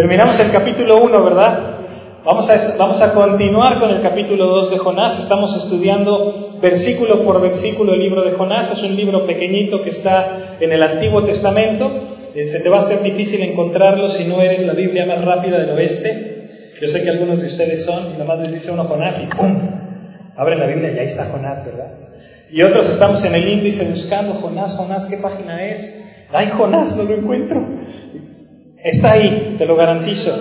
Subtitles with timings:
[0.00, 1.58] Terminamos el capítulo 1, ¿verdad?
[2.24, 5.18] Vamos a, vamos a continuar con el capítulo 2 de Jonás.
[5.18, 8.72] Estamos estudiando versículo por versículo el libro de Jonás.
[8.72, 11.90] Es un libro pequeñito que está en el Antiguo Testamento.
[12.34, 15.58] Eh, se te va a hacer difícil encontrarlo si no eres la Biblia más rápida
[15.58, 16.70] del oeste.
[16.80, 19.54] Yo sé que algunos de ustedes son, y nomás les dice uno Jonás y ¡pum!
[20.34, 21.92] Abren la Biblia y ahí está Jonás, ¿verdad?
[22.50, 26.02] Y otros estamos en el índice buscando Jonás, Jonás, ¿qué página es?
[26.32, 27.79] Ay, Jonás, no lo encuentro.
[28.82, 30.32] Está ahí, te lo garantizo.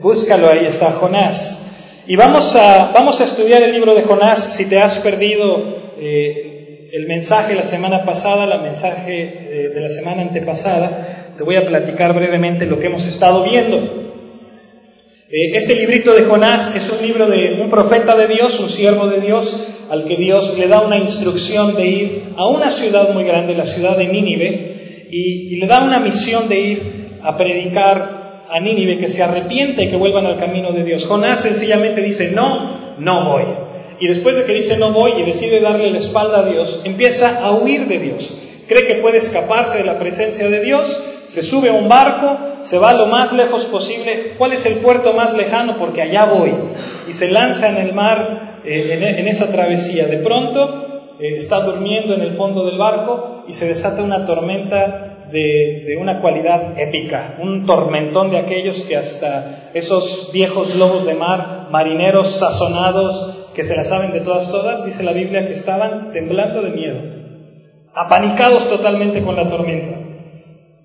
[0.00, 2.02] Búscalo, ahí está Jonás.
[2.06, 4.54] Y vamos a, vamos a estudiar el libro de Jonás.
[4.54, 5.62] Si te has perdido
[5.98, 11.56] eh, el mensaje la semana pasada, el mensaje eh, de la semana antepasada, te voy
[11.56, 13.76] a platicar brevemente lo que hemos estado viendo.
[13.76, 19.08] Eh, este librito de Jonás es un libro de un profeta de Dios, un siervo
[19.08, 23.24] de Dios, al que Dios le da una instrucción de ir a una ciudad muy
[23.24, 24.73] grande, la ciudad de Nínive,
[25.14, 29.88] y, le da una misión de ir a predicar a Nínive que se arrepiente y
[29.88, 31.06] que vuelvan al camino de Dios.
[31.06, 33.44] Jonás sencillamente dice, no, no voy.
[34.00, 37.44] Y después de que dice no voy y decide darle la espalda a Dios, empieza
[37.44, 38.36] a huir de Dios.
[38.66, 42.78] Cree que puede escaparse de la presencia de Dios, se sube a un barco, se
[42.78, 44.32] va lo más lejos posible.
[44.36, 45.76] ¿Cuál es el puerto más lejano?
[45.78, 46.52] Porque allá voy.
[47.08, 50.06] Y se lanza en el mar, eh, en, esa travesía.
[50.06, 55.14] De pronto eh, está durmiendo en el fondo del barco y se desata una tormenta
[55.30, 61.68] de, una cualidad épica, un tormentón de aquellos que hasta esos viejos lobos de mar,
[61.70, 66.62] marineros sazonados, que se la saben de todas, todas, dice la Biblia que estaban temblando
[66.62, 66.98] de miedo,
[67.94, 69.98] apanicados totalmente con la tormenta.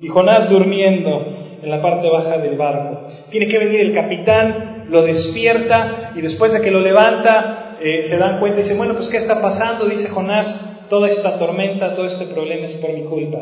[0.02, 3.08] Y Jonás durmiendo en la parte baja del barco.
[3.30, 8.18] Tiene que venir el capitán, lo despierta y después de que lo levanta, eh, se
[8.18, 9.86] dan cuenta y dicen, bueno, pues ¿qué está pasando?
[9.86, 13.40] Dice Jonás, toda esta tormenta, todo este problema es por mi culpa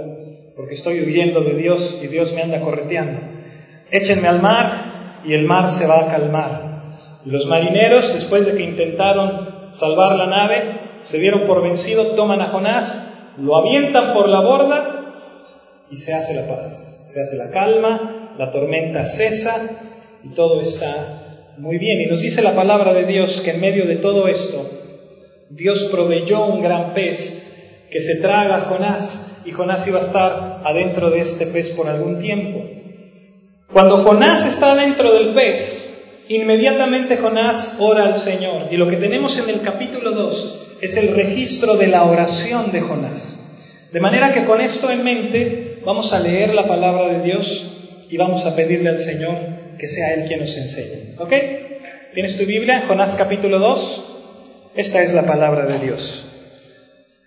[0.58, 3.22] porque estoy huyendo de Dios y Dios me anda correteando.
[3.92, 6.62] Échenme al mar y el mar se va a calmar.
[7.24, 12.42] Y los marineros, después de que intentaron salvar la nave, se dieron por vencido, toman
[12.42, 15.14] a Jonás, lo avientan por la borda
[15.92, 19.62] y se hace la paz, se hace la calma, la tormenta cesa
[20.24, 22.02] y todo está muy bien.
[22.02, 24.68] Y nos dice la palabra de Dios que en medio de todo esto,
[25.50, 30.62] Dios proveyó un gran pez que se traga a Jonás y Jonás iba a estar
[30.66, 32.66] adentro de este pez por algún tiempo.
[33.72, 38.68] Cuando Jonás está dentro del pez, inmediatamente Jonás ora al Señor.
[38.72, 42.82] Y lo que tenemos en el capítulo 2 es el registro de la oración de
[42.82, 43.40] Jonás.
[43.94, 47.72] De manera que con esto en mente vamos a leer la palabra de Dios
[48.10, 49.36] y vamos a pedirle al Señor
[49.80, 51.16] que sea Él quien nos enseñe.
[51.20, 51.34] ¿Ok?
[52.14, 52.84] ¿Tienes tu Biblia?
[52.86, 54.17] Jonás capítulo 2.
[54.78, 56.24] Esta es la palabra de Dios.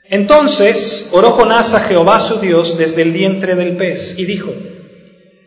[0.09, 4.53] Entonces oró Jonás a Jehová su Dios desde el vientre del pez y dijo,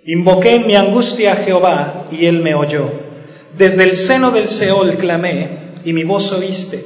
[0.06, 2.92] Invoqué en mi angustia a Jehová y él me oyó.
[3.58, 5.47] Desde el seno del Seol clamé
[5.86, 6.84] y mi voz oíste.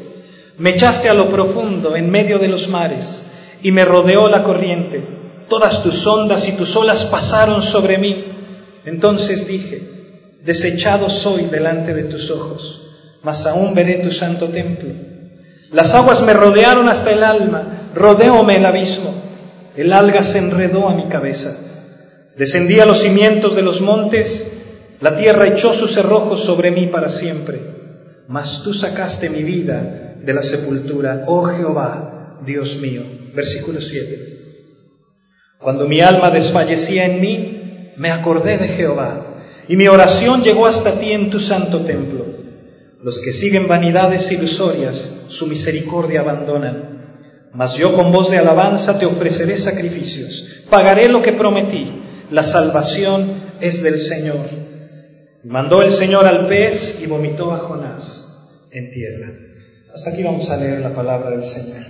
[0.60, 3.26] Me echaste a lo profundo en medio de los mares
[3.64, 5.04] y me rodeó la corriente.
[5.50, 8.24] Todas tus ondas y tus olas pasaron sobre mí.
[8.86, 9.82] Entonces dije,
[10.44, 12.92] desechado soy delante de tus ojos,
[13.24, 15.07] mas aún veré tu santo templo.
[15.72, 17.64] Las aguas me rodearon hasta el alma,
[17.94, 19.14] rodeóme el abismo.
[19.76, 21.56] El alga se enredó a mi cabeza.
[22.38, 24.52] Descendí a los cimientos de los montes,
[25.02, 27.60] la tierra echó sus cerrojos sobre mí para siempre.
[28.28, 33.04] Mas tú sacaste mi vida de la sepultura, oh Jehová, Dios mío.
[33.34, 34.38] Versículo 7.
[35.60, 39.26] Cuando mi alma desfallecía en mí, me acordé de Jehová,
[39.68, 42.26] y mi oración llegó hasta ti en tu santo templo.
[43.02, 47.50] Los que siguen vanidades ilusorias, su misericordia abandonan.
[47.54, 51.92] Mas yo con voz de alabanza te ofreceré sacrificios, pagaré lo que prometí,
[52.32, 53.28] la salvación
[53.62, 54.68] es del Señor.
[55.44, 59.32] mandó el Señor al pez y vomitó a Jonás en tierra.
[59.94, 61.86] Hasta aquí vamos a leer la palabra del Señor.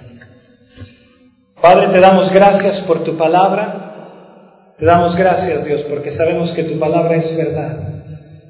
[1.62, 4.76] Padre, te damos gracias por tu palabra.
[4.78, 8.04] Te damos gracias, Dios, porque sabemos que tu palabra es verdad,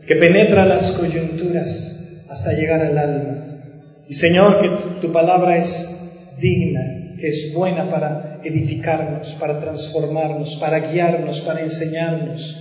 [0.06, 1.97] que penetra las coyunturas
[2.38, 4.04] hasta llegar al alma.
[4.08, 4.70] Y Señor, que
[5.02, 12.56] tu, palabra es digna, que es buena para edificarnos, para transformarnos, para guiarnos, para enseñarnos,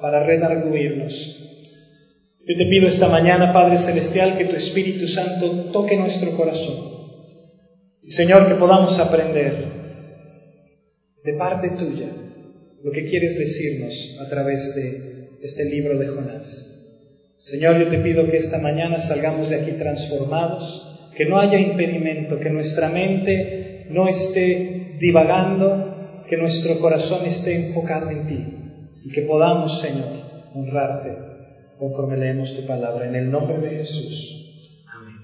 [0.00, 1.12] para redarguirnos.
[2.46, 6.76] Yo te pido esta mañana, Padre Celestial, que tu Espíritu Santo toque nuestro corazón.
[8.02, 9.64] Y Señor, que podamos aprender
[11.24, 12.08] de parte tuya
[12.84, 16.67] lo que quieres decirnos a través de este libro de Jonás.
[17.40, 22.38] Señor, yo te pido que esta mañana salgamos de aquí transformados, que no haya impedimento,
[22.40, 28.46] que nuestra mente no esté divagando, que nuestro corazón esté enfocado en ti
[29.04, 30.08] y que podamos, Señor,
[30.54, 31.16] honrarte
[31.78, 33.06] conforme leemos tu palabra.
[33.06, 34.54] En el nombre de Jesús.
[34.92, 35.16] Amén.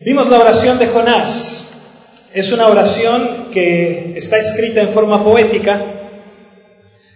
[0.00, 2.30] Vimos la oración de Jonás.
[2.34, 6.01] Es una oración que está escrita en forma poética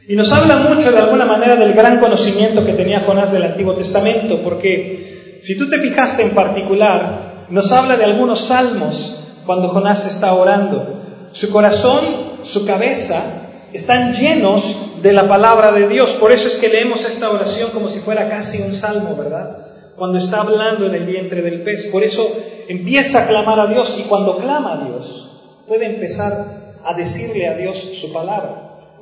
[0.09, 3.75] y nos habla mucho de alguna manera del gran conocimiento que tenía Jonás del Antiguo
[3.75, 10.07] Testamento, porque si tú te fijaste en particular, nos habla de algunos salmos cuando Jonás
[10.07, 11.03] está orando.
[11.33, 12.05] Su corazón,
[12.45, 13.21] su cabeza
[13.73, 16.13] están llenos de la palabra de Dios.
[16.13, 19.59] Por eso es que leemos esta oración como si fuera casi un salmo, ¿verdad?
[19.97, 21.87] Cuando está hablando en el vientre del pez.
[21.87, 22.31] Por eso
[22.69, 25.31] empieza a clamar a Dios y cuando clama a Dios
[25.67, 26.47] puede empezar
[26.85, 28.51] a decirle a Dios su palabra.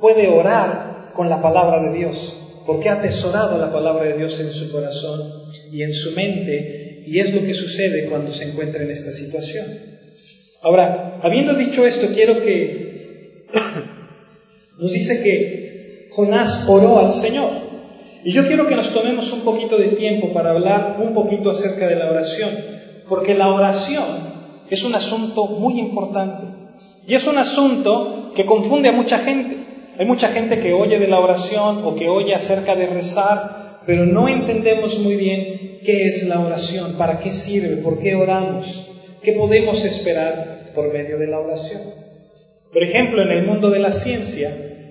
[0.01, 2.35] Puede orar con la palabra de Dios,
[2.67, 5.21] porque ha atesorado la palabra de Dios en su corazón
[5.73, 9.67] y en su mente, y es lo que sucede cuando se encuentra en esta situación.
[10.63, 13.47] Ahora, habiendo dicho esto, quiero que
[14.79, 17.51] nos dice que Jonás oró al Señor.
[18.25, 21.87] Y yo quiero que nos tomemos un poquito de tiempo para hablar un poquito acerca
[21.87, 22.51] de la oración,
[23.09, 24.05] porque la oración
[24.71, 26.47] es un asunto muy importante.
[27.07, 29.64] Y es un asunto que confunde a mucha gente.
[29.97, 34.05] Hay mucha gente que oye de la oración o que oye acerca de rezar, pero
[34.05, 38.91] no entendemos muy bien qué es la oración, para qué sirve, por qué oramos,
[39.23, 41.81] qué podemos esperar por medio de la oración.
[42.73, 44.51] Por ejemplo, en el mundo de la ciencia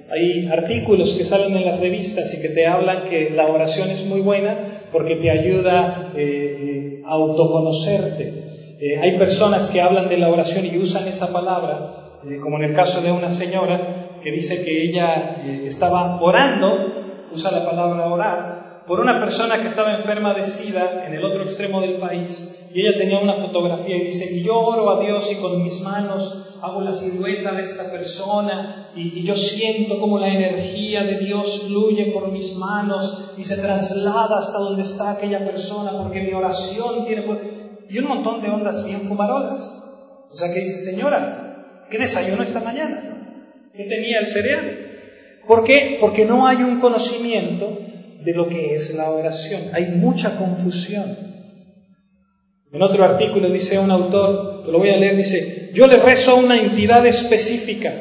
[0.10, 4.06] hay artículos que salen en las revistas y que te hablan que la oración es
[4.06, 8.34] muy buena porque te ayuda eh, a autoconocerte.
[8.80, 11.92] Eh, hay personas que hablan de la oración y usan esa palabra,
[12.26, 17.28] eh, como en el caso de una señora que dice que ella eh, estaba orando,
[17.32, 21.44] usa la palabra orar, por una persona que estaba enferma de sida en el otro
[21.44, 22.68] extremo del país.
[22.74, 25.82] Y ella tenía una fotografía y dice, y yo oro a Dios y con mis
[25.82, 31.20] manos hago la silueta de esta persona y, y yo siento como la energía de
[31.20, 36.34] Dios fluye por mis manos y se traslada hasta donde está aquella persona porque mi
[36.34, 37.24] oración tiene...
[37.90, 39.84] Y un montón de ondas bien fumarolas.
[40.32, 43.23] O sea que dice, señora, ¿qué desayuno esta mañana?
[43.76, 44.78] ¿Qué tenía el cereal?
[45.48, 45.98] ¿Por qué?
[46.00, 47.80] Porque no hay un conocimiento
[48.24, 49.64] de lo que es la oración.
[49.74, 51.18] Hay mucha confusión.
[52.72, 56.32] En otro artículo dice un autor, te lo voy a leer, dice, yo le rezo
[56.32, 57.92] a una entidad específica.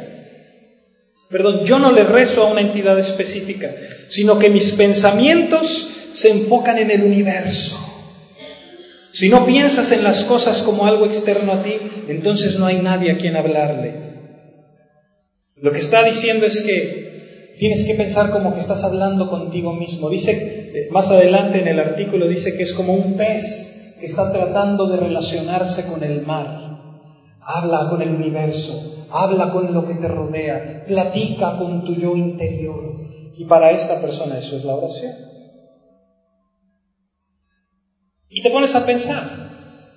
[1.30, 3.70] Perdón, yo no le rezo a una entidad específica,
[4.08, 7.78] sino que mis pensamientos se enfocan en el universo.
[9.12, 11.78] Si no piensas en las cosas como algo externo a ti,
[12.08, 14.01] entonces no hay nadie a quien hablarle.
[15.62, 20.10] Lo que está diciendo es que tienes que pensar como que estás hablando contigo mismo.
[20.10, 24.88] Dice, más adelante en el artículo dice que es como un pez que está tratando
[24.88, 26.48] de relacionarse con el mar.
[27.40, 28.72] Habla con el universo,
[29.12, 32.82] habla con lo que te rodea, platica con tu yo interior.
[33.36, 35.14] Y para esta persona eso es la oración.
[38.28, 39.22] Y te pones a pensar,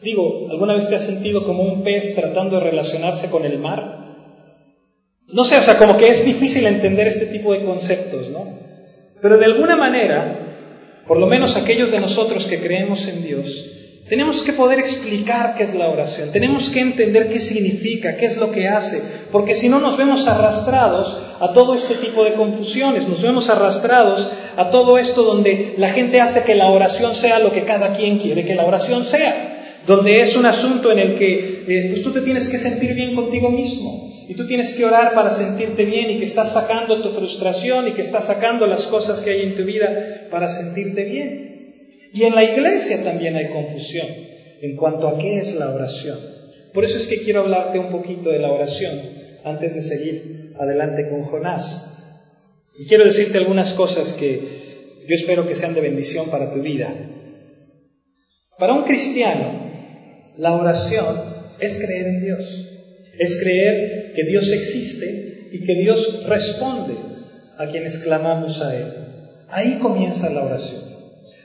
[0.04, 4.05] digo, ¿alguna vez te has sentido como un pez tratando de relacionarse con el mar?
[5.27, 8.45] No sé, o sea, como que es difícil entender este tipo de conceptos, ¿no?
[9.22, 10.39] Pero de alguna manera,
[11.07, 13.72] por lo menos aquellos de nosotros que creemos en Dios,
[14.07, 18.38] tenemos que poder explicar qué es la oración, tenemos que entender qué significa, qué es
[18.38, 19.01] lo que hace,
[19.31, 24.30] porque si no nos vemos arrastrados a todo este tipo de confusiones, nos vemos arrastrados
[24.57, 28.19] a todo esto donde la gente hace que la oración sea lo que cada quien
[28.19, 32.11] quiere que la oración sea, donde es un asunto en el que eh, pues tú
[32.11, 33.94] te tienes que sentir bien contigo mismo,
[34.35, 38.01] tú tienes que orar para sentirte bien y que estás sacando tu frustración y que
[38.01, 42.09] estás sacando las cosas que hay en tu vida para sentirte bien.
[42.13, 44.07] Y en la iglesia también hay confusión
[44.61, 46.18] en cuanto a qué es la oración.
[46.73, 48.99] Por eso es que quiero hablarte un poquito de la oración
[49.44, 51.92] antes de seguir adelante con Jonás.
[52.80, 54.39] Y quiero decirte algunas cosas que
[55.07, 56.94] yo espero que sean de bendición para tu vida.
[58.57, 59.45] Para un cristiano,
[60.37, 61.21] la oración
[61.59, 62.65] es creer en Dios
[63.18, 66.94] es creer que Dios existe y que Dios responde
[67.57, 68.94] a quienes clamamos a Él.
[69.50, 70.81] Ahí comienza la oración.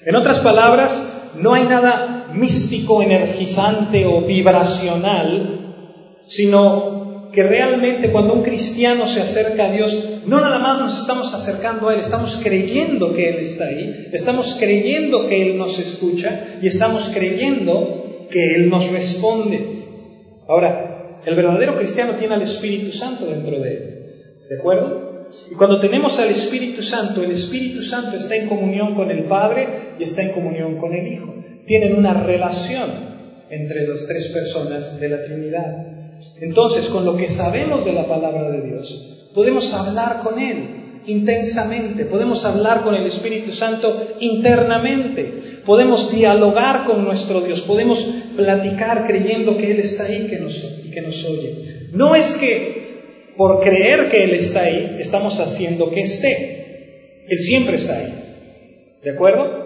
[0.05, 5.61] En otras palabras, no hay nada místico, energizante o vibracional,
[6.27, 11.33] sino que realmente cuando un cristiano se acerca a Dios, no nada más nos estamos
[11.33, 16.41] acercando a Él, estamos creyendo que Él está ahí, estamos creyendo que Él nos escucha
[16.61, 19.61] y estamos creyendo que Él nos responde.
[20.49, 20.89] Ahora,
[21.25, 24.00] el verdadero cristiano tiene al Espíritu Santo dentro de él.
[24.49, 25.29] ¿De acuerdo?
[25.50, 29.69] Y cuando tenemos al Espíritu Santo, el Espíritu Santo está en comunión con el Padre
[29.99, 31.35] y está en comunión con el Hijo.
[31.67, 32.91] Tienen una relación
[33.49, 35.87] entre las tres personas de la Trinidad.
[36.41, 42.04] Entonces, con lo que sabemos de la palabra de Dios, podemos hablar con Él intensamente,
[42.04, 49.57] podemos hablar con el Espíritu Santo internamente, podemos dialogar con nuestro Dios, podemos platicar creyendo
[49.57, 51.88] que Él está ahí que nos, y que nos oye.
[51.92, 52.80] No es que
[53.37, 58.14] por creer que Él está ahí estamos haciendo que esté, Él siempre está ahí,
[59.02, 59.61] ¿de acuerdo?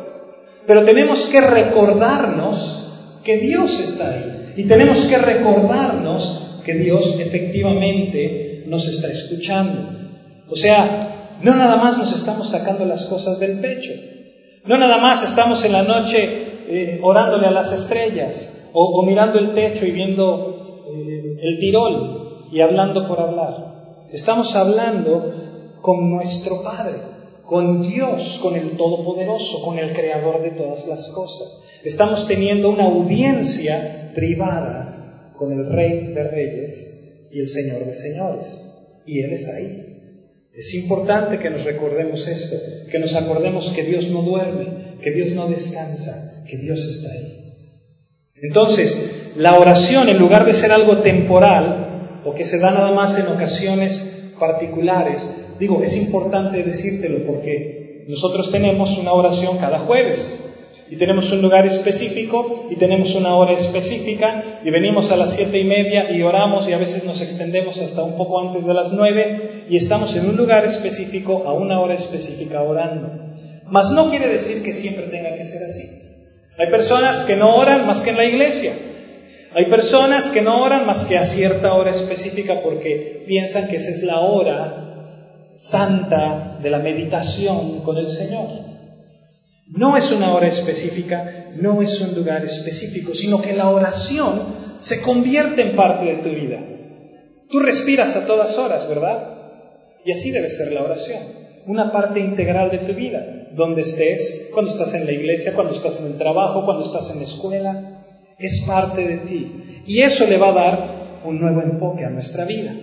[0.66, 2.84] Pero tenemos que recordarnos
[3.24, 9.90] que Dios está ahí y tenemos que recordarnos que Dios efectivamente nos está escuchando.
[10.48, 13.92] O sea, no nada más nos estamos sacando las cosas del pecho.
[14.64, 16.28] No nada más estamos en la noche
[16.68, 22.60] eh, orándole a las estrellas o, mirando el techo y viendo eh, el tirol y
[22.60, 24.06] hablando por hablar.
[24.10, 26.94] Estamos hablando con nuestro Padre,
[27.44, 31.62] con Dios, con el Todopoderoso, con el Creador de todas las cosas.
[31.84, 39.02] Estamos teniendo una audiencia privada con el Rey de Reyes y el Señor de Señores.
[39.06, 39.93] Y Él es ahí.
[40.56, 42.56] Es importante que nos recordemos esto,
[42.88, 47.44] que nos acordemos que Dios no duerme, que Dios no descansa, que Dios está ahí.
[48.40, 53.18] Entonces, la oración, en lugar de ser algo temporal o que se da nada más
[53.18, 60.40] en ocasiones particulares, digo, es importante decírtelo porque nosotros tenemos una oración cada jueves.
[60.90, 65.58] Y tenemos un lugar específico y tenemos una hora específica y venimos a las siete
[65.58, 68.92] y media y oramos y a veces nos extendemos hasta un poco antes de las
[68.92, 73.10] nueve y estamos en un lugar específico a una hora específica orando.
[73.66, 75.88] Mas no quiere decir que siempre tenga que ser así.
[76.58, 78.72] Hay personas que no oran más que en la iglesia.
[79.54, 83.90] Hay personas que no oran más que a cierta hora específica porque piensan que esa
[83.90, 84.80] es la hora
[85.56, 88.48] santa de la meditación con el Señor.
[89.68, 94.42] No es una hora específica, no es un lugar específico, sino que la oración
[94.78, 96.60] se convierte en parte de tu vida.
[97.50, 99.33] Tú respiras a todas horas, ¿verdad?
[100.04, 101.22] Y así debe ser la oración,
[101.66, 106.00] una parte integral de tu vida, donde estés, cuando estás en la iglesia, cuando estás
[106.00, 108.02] en el trabajo, cuando estás en la escuela,
[108.38, 109.82] es parte de ti.
[109.86, 110.88] Y eso le va a dar
[111.24, 112.74] un nuevo enfoque a nuestra vida.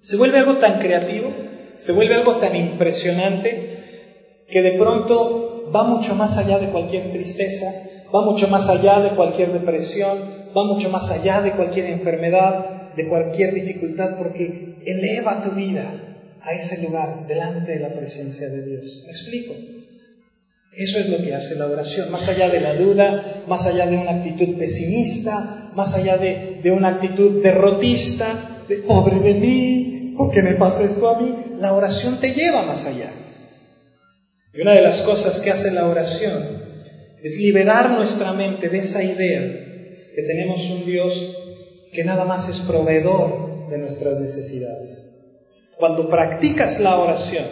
[0.00, 1.30] Se vuelve algo tan creativo,
[1.76, 3.78] se vuelve algo tan impresionante,
[4.48, 7.70] que de pronto va mucho más allá de cualquier tristeza,
[8.14, 10.18] va mucho más allá de cualquier depresión,
[10.56, 16.07] va mucho más allá de cualquier enfermedad, de cualquier dificultad, porque eleva tu vida
[16.48, 19.02] a ese lugar delante de la presencia de Dios.
[19.04, 19.54] ¿Me explico?
[20.72, 23.98] Eso es lo que hace la oración, más allá de la duda, más allá de
[23.98, 30.40] una actitud pesimista, más allá de, una actitud derrotista, de pobre de mí, ¿por qué
[30.40, 31.34] me pasa esto a mí?
[31.58, 33.10] La oración te lleva más allá.
[34.54, 36.44] Y una de las cosas que hace la oración
[37.22, 39.42] es liberar nuestra mente de esa idea
[40.14, 41.36] que tenemos un Dios
[41.92, 45.17] que nada más es proveedor de nuestras necesidades.
[45.78, 47.44] Cuando practicas la oración,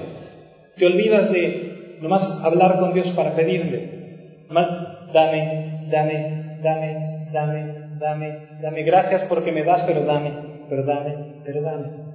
[0.76, 4.46] te olvidas de nomás hablar con Dios para pedirle.
[4.50, 8.82] Dame, dame, dame, dame, dame, dame.
[8.82, 10.32] Gracias porque me das, pero dame,
[10.68, 11.14] pero dame,
[11.44, 12.06] pero dame.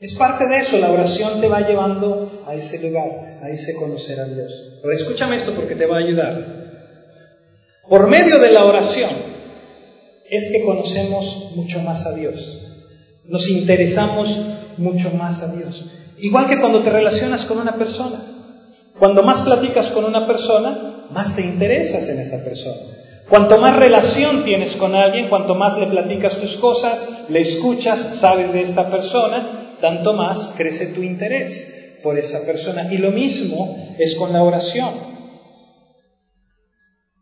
[0.00, 4.18] Es parte de eso, la oración te va llevando a ese lugar, a ese conocer
[4.18, 4.80] a Dios.
[4.82, 6.62] Pero escúchame esto porque te va a ayudar.
[7.88, 9.10] Por medio de la oración
[10.28, 12.58] es que conocemos mucho más a Dios.
[13.24, 14.36] Nos interesamos
[14.78, 15.86] mucho más a Dios.
[16.18, 18.20] Igual que cuando te relacionas con una persona.
[18.98, 22.80] Cuando más platicas con una persona, más te interesas en esa persona.
[23.28, 28.52] Cuanto más relación tienes con alguien, cuanto más le platicas tus cosas, le escuchas, sabes
[28.52, 32.92] de esta persona, tanto más crece tu interés por esa persona.
[32.92, 35.12] Y lo mismo es con la oración.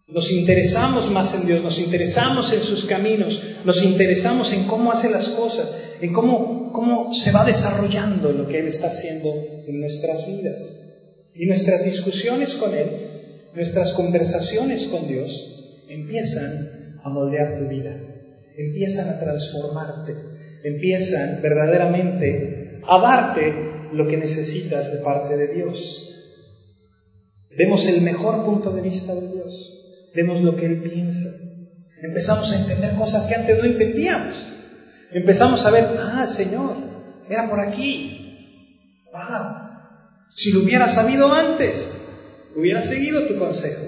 [0.09, 5.09] Nos interesamos más en Dios, nos interesamos en sus caminos, nos interesamos en cómo hace
[5.09, 9.33] las cosas, en cómo, cómo se va desarrollando lo que Él está haciendo
[9.67, 10.79] en nuestras vidas.
[11.35, 12.89] Y nuestras discusiones con Él,
[13.55, 16.69] nuestras conversaciones con Dios, empiezan
[17.03, 17.97] a moldear tu vida,
[18.57, 20.15] empiezan a transformarte,
[20.65, 23.55] empiezan verdaderamente a darte
[23.93, 26.07] lo que necesitas de parte de Dios.
[27.57, 31.29] Vemos el mejor punto de vista de Dios, vemos lo que Él piensa.
[32.03, 34.60] Empezamos a entender cosas que antes no entendíamos.
[35.13, 36.77] Empezamos a ver, ah, Señor,
[37.29, 39.07] era por aquí.
[39.13, 39.71] Wow.
[40.31, 42.01] Si lo hubiera sabido antes,
[42.57, 43.85] hubiera seguido tu consejo.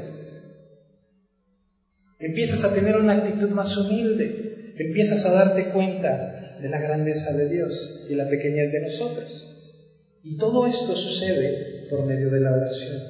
[2.18, 7.48] Empiezas a tener una actitud más humilde, empiezas a darte cuenta de la grandeza de
[7.48, 9.48] Dios y la pequeñez de nosotros.
[10.22, 13.02] Y todo esto sucede por medio de la oración.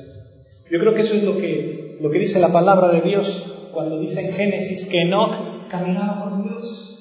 [0.70, 4.00] Yo creo que eso es lo que, lo que dice la palabra de Dios cuando
[4.00, 6.91] dice en Génesis que Enoch caminaba con Dios.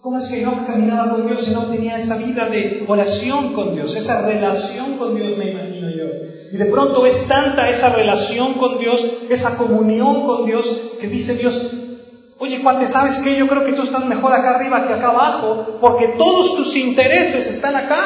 [0.00, 3.96] ¿Cómo es que no caminaba con Dios no tenía esa vida de oración con Dios,
[3.96, 6.06] esa relación con Dios, me imagino yo?
[6.52, 11.34] Y de pronto es tanta esa relación con Dios, esa comunión con Dios, que dice
[11.36, 11.60] Dios,
[12.38, 13.36] oye, cuate, ¿sabes qué?
[13.36, 17.46] Yo creo que tú estás mejor acá arriba que acá abajo, porque todos tus intereses
[17.46, 18.00] están acá.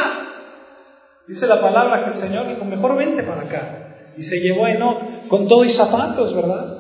[1.28, 4.12] Dice la palabra que el Señor dijo, mejor vente para acá.
[4.16, 6.74] Y se llevó a Enoch con todo y zapatos, ¿verdad?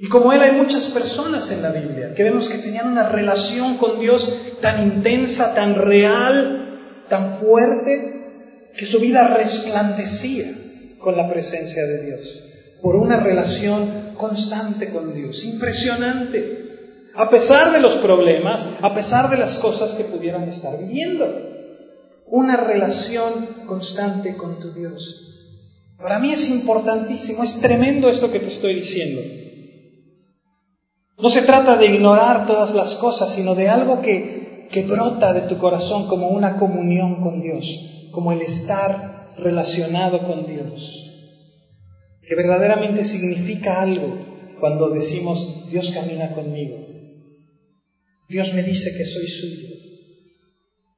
[0.00, 3.78] Y como él hay muchas personas en la Biblia que vemos que tenían una relación
[3.78, 8.18] con Dios tan intensa, tan real, tan fuerte,
[8.76, 10.46] que su vida resplandecía
[11.00, 12.44] con la presencia de Dios,
[12.80, 16.66] por una relación constante con Dios, impresionante,
[17.14, 21.26] a pesar de los problemas, a pesar de las cosas que pudieran estar viviendo,
[22.26, 23.32] una relación
[23.66, 25.24] constante con tu Dios.
[25.96, 29.20] Para mí es importantísimo, es tremendo esto que te estoy diciendo.
[31.20, 34.38] No se trata de ignorar todas las cosas, sino de algo que,
[34.88, 37.66] brota de tu corazón como una comunión con Dios,
[38.12, 41.10] como el estar relacionado con Dios,
[42.22, 44.06] que verdaderamente significa algo
[44.60, 46.76] cuando decimos Dios camina conmigo,
[48.28, 49.68] Dios me dice que soy suyo.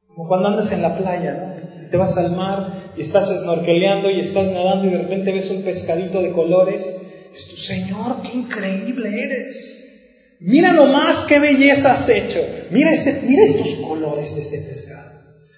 [0.08, 4.50] Como cuando andas en la playa, te vas al mar y estás snorkeleando y estás
[4.50, 6.84] nadando y de repente ves un pescadito de colores,
[7.34, 9.69] es tu Señor, qué increíble eres.
[10.40, 12.40] Mira nomás qué belleza has hecho.
[12.70, 15.10] Mira, este, mira estos colores de este pescado.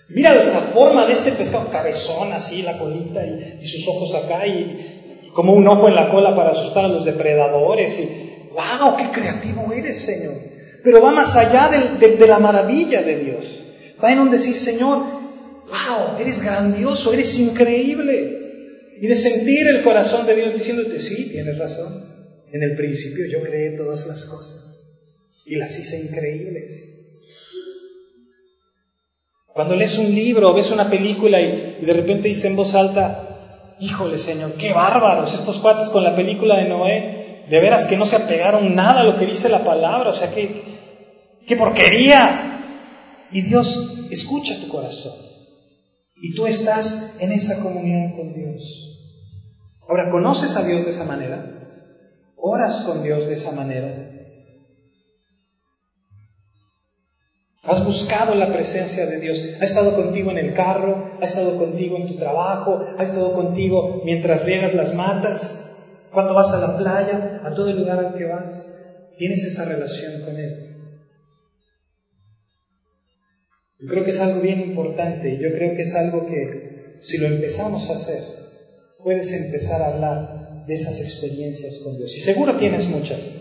[0.08, 5.30] Mira la forma de este pescado, cabezón así, la colita y, sus ojos acá y,
[5.34, 7.98] como un ojo en la cola para asustar a los depredadores.
[8.00, 8.96] Y, ¡Wow!
[8.96, 10.34] ¡Qué creativo eres, Señor!
[10.82, 13.60] Pero va más allá de, de la maravilla de Dios.
[14.02, 14.98] Va en un decir, Señor,
[15.72, 16.20] ¡Wow!
[16.20, 18.40] Eres grandioso, eres increíble.
[19.00, 22.04] Y de sentir el corazón de Dios diciéndote, sí, tienes razón.
[22.52, 24.90] En el principio yo creé todas las cosas
[25.47, 26.99] y las hice increíbles.
[29.47, 33.75] Cuando lees un libro o ves una película y, de repente dice en voz alta,
[33.80, 38.04] híjole Señor, qué bárbaros estos cuates con la película de Noé, de veras que no
[38.04, 40.62] se apegaron nada a lo que dice la palabra, o sea, qué,
[41.47, 42.60] qué porquería.
[43.30, 45.15] Y Dios escucha tu corazón.
[46.17, 48.91] Y tú estás en esa comunión con Dios.
[49.88, 51.61] Ahora, ¿conoces a Dios de esa manera?
[52.45, 53.87] ¿Oras con Dios de esa manera?
[57.63, 59.41] ¿Has buscado la presencia de Dios?
[59.61, 61.21] ¿Ha estado contigo en el carro?
[61.21, 62.85] ¿Ha estado contigo en tu trabajo?
[62.99, 65.41] ¿Ha estado contigo mientras riegas las matas?
[66.11, 67.39] ¿Cuando vas a la playa?
[67.45, 68.75] ¿A todo el lugar al que vas?
[69.17, 70.67] ¿Tienes esa relación con Él?
[73.78, 76.45] Yo creo que es algo bien importante y yo creo que es algo que
[76.99, 78.25] si lo empezamos a hacer,
[78.99, 80.31] puedes empezar a hablar
[80.66, 82.16] de esas experiencias con Dios.
[82.16, 83.40] Y seguro tienes muchas,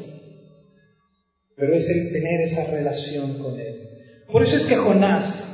[1.55, 3.89] pero es el tener esa relación con Él.
[4.31, 5.45] Por eso es que Jonás,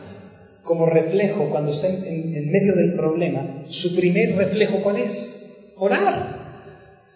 [0.63, 5.73] como reflejo, cuando está en, medio del problema, su primer reflejo, ¿cuál es?
[5.75, 6.37] Orar.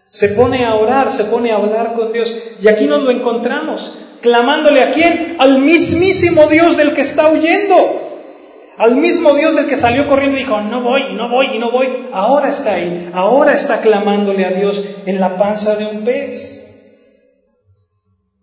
[0.06, 2.36] Se pone a orar, se pone a hablar con Dios.
[2.62, 5.36] Y aquí nos lo encontramos, clamándole a quién?
[5.40, 8.11] Al mismísimo Dios del que está huyendo.
[8.82, 11.70] Al mismo Dios del que salió corriendo y dijo, no voy, no voy y no
[11.70, 11.88] voy.
[12.12, 16.88] Ahora está ahí, ahora está clamándole a Dios en la panza de un pez.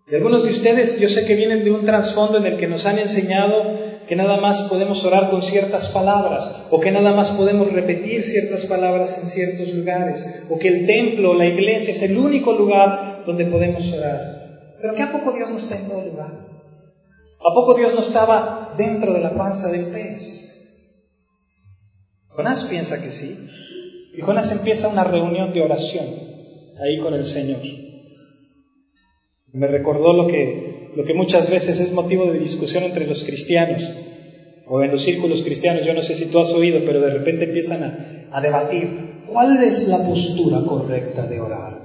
[0.09, 2.85] Y algunos de ustedes yo sé que vienen de un trasfondo en el que nos
[2.85, 3.65] han enseñado
[4.07, 8.65] que nada más podemos orar con ciertas palabras o que nada más podemos repetir ciertas
[8.65, 13.43] palabras en ciertos lugares o que el templo, la iglesia es el único lugar donde
[13.43, 14.71] podemos orar.
[14.81, 16.48] Pero que a poco Dios no está en todo lugar.
[17.39, 20.49] ¿A poco Dios no estaba dentro de la panza del pez?
[22.27, 23.47] Jonás piensa que sí.
[24.13, 26.05] Y Jonás empieza una reunión de oración
[26.81, 27.61] ahí con el Señor.
[29.53, 33.89] Me recordó lo que, lo que muchas veces es motivo de discusión entre los cristianos
[34.67, 35.85] o en los círculos cristianos.
[35.85, 39.23] Yo no sé si tú has oído, pero de repente empiezan a, a debatir.
[39.25, 41.79] ¿Cuál es la postura correcta de orar?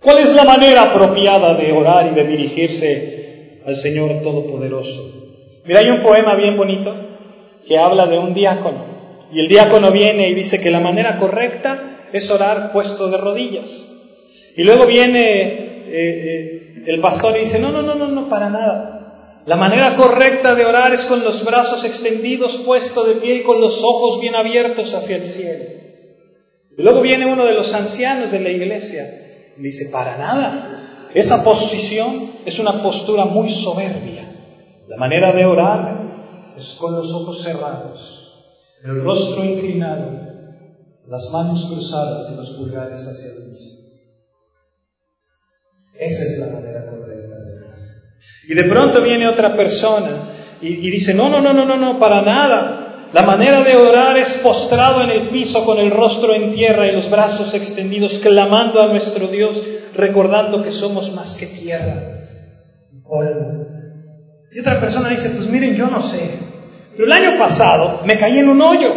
[0.00, 3.19] ¿Cuál es la manera apropiada de orar y de dirigirse
[3.66, 5.20] al Señor Todopoderoso.
[5.64, 6.94] Mira, hay un poema bien bonito
[7.66, 8.84] que habla de un diácono.
[9.32, 13.92] Y el diácono viene y dice que la manera correcta es orar puesto de rodillas.
[14.56, 18.50] Y luego viene eh, eh, el pastor y dice, no, no, no, no, no, para
[18.50, 19.42] nada.
[19.46, 23.60] La manera correcta de orar es con los brazos extendidos, puesto de pie y con
[23.60, 25.64] los ojos bien abiertos hacia el cielo.
[26.76, 30.79] Y luego viene uno de los ancianos de la iglesia y dice, para nada.
[31.14, 34.24] Esa posición es una postura muy soberbia.
[34.86, 38.44] La manera de orar es con los ojos cerrados,
[38.84, 40.10] el rostro inclinado,
[41.06, 43.70] las manos cruzadas y los pulgares hacia el mismo.
[45.98, 47.78] Esa es la manera correcta de orar.
[48.48, 50.10] Y de pronto viene otra persona
[50.60, 53.08] y, dice, no, no, no, no, no, para nada.
[53.12, 56.92] La manera de orar es postrado en el piso con el rostro en tierra y
[56.92, 59.60] los brazos extendidos, clamando a nuestro Dios,
[59.94, 61.94] recordando que somos más que tierra,
[63.02, 63.66] polvo.
[64.52, 66.30] Y otra persona dice, pues miren, yo no sé,
[66.92, 68.92] pero el año pasado me caí en un hoyo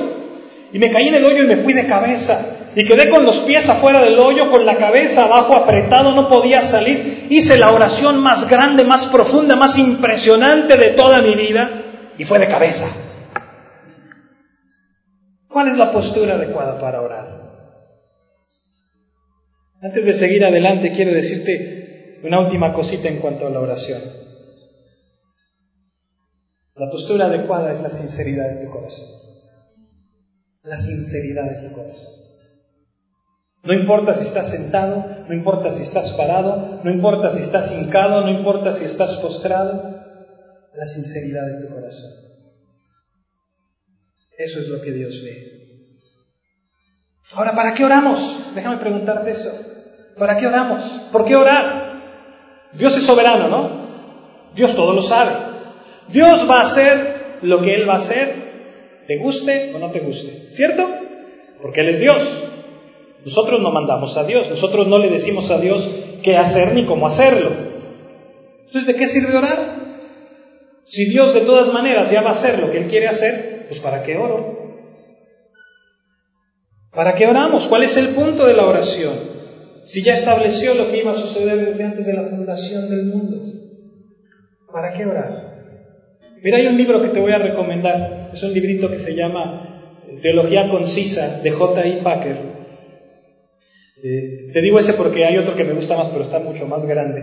[0.72, 3.38] y me caí en el hoyo y me fui de cabeza y quedé con los
[3.40, 7.28] pies afuera del hoyo, con la cabeza abajo apretado, no podía salir.
[7.30, 11.70] Hice la oración más grande, más profunda, más impresionante de toda mi vida
[12.18, 12.88] y fue de cabeza.
[15.48, 17.43] ¿Cuál es la postura adecuada para orar?
[19.84, 24.02] Antes de seguir adelante, quiero decirte una última cosita en cuanto a la oración.
[26.76, 29.10] La postura adecuada es la sinceridad de tu corazón.
[30.64, 32.14] La sinceridad de tu corazón.
[33.64, 38.22] No importa si estás sentado, no importa si estás parado, no importa si estás hincado,
[38.22, 39.84] no importa si estás postrado,
[40.74, 42.12] la sinceridad de tu corazón.
[44.38, 45.54] Eso es lo que Dios ve.
[47.34, 48.54] Ahora, ¿para qué oramos?
[48.56, 49.73] Déjame preguntarte eso.
[50.18, 50.84] ¿Para qué oramos?
[51.12, 51.94] ¿Por qué orar?
[52.74, 53.70] Dios es soberano, ¿no?
[54.56, 55.32] Dios todo lo sabe.
[56.08, 58.34] Dios va a hacer lo que Él va a hacer,
[59.08, 60.88] te guste o no te guste, ¿cierto?
[61.62, 62.22] Porque Él es Dios.
[63.26, 65.90] Nosotros no mandamos a Dios, nosotros no le decimos a Dios
[66.22, 67.52] qué hacer ni cómo hacerlo.
[68.66, 69.58] Entonces, ¿de qué sirve orar?
[70.86, 73.80] Si Dios de todas maneras ya va a hacer lo que Él quiere hacer, pues
[73.80, 74.62] ¿para qué oro?
[76.92, 77.68] ¿Para qué oramos?
[77.68, 79.33] ¿Cuál es el punto de la oración?
[79.86, 83.44] Si ya estableció lo que iba a suceder desde antes de la fundación del mundo,
[84.72, 85.54] ¿para qué orar?
[86.42, 90.02] Mira, hay un libro que te voy a recomendar, es un librito que se llama
[90.22, 92.02] Teología Concisa de J.I.
[92.02, 92.38] Packer.
[94.04, 96.86] Eh, te digo ese porque hay otro que me gusta más, pero está mucho más
[96.86, 97.22] grande.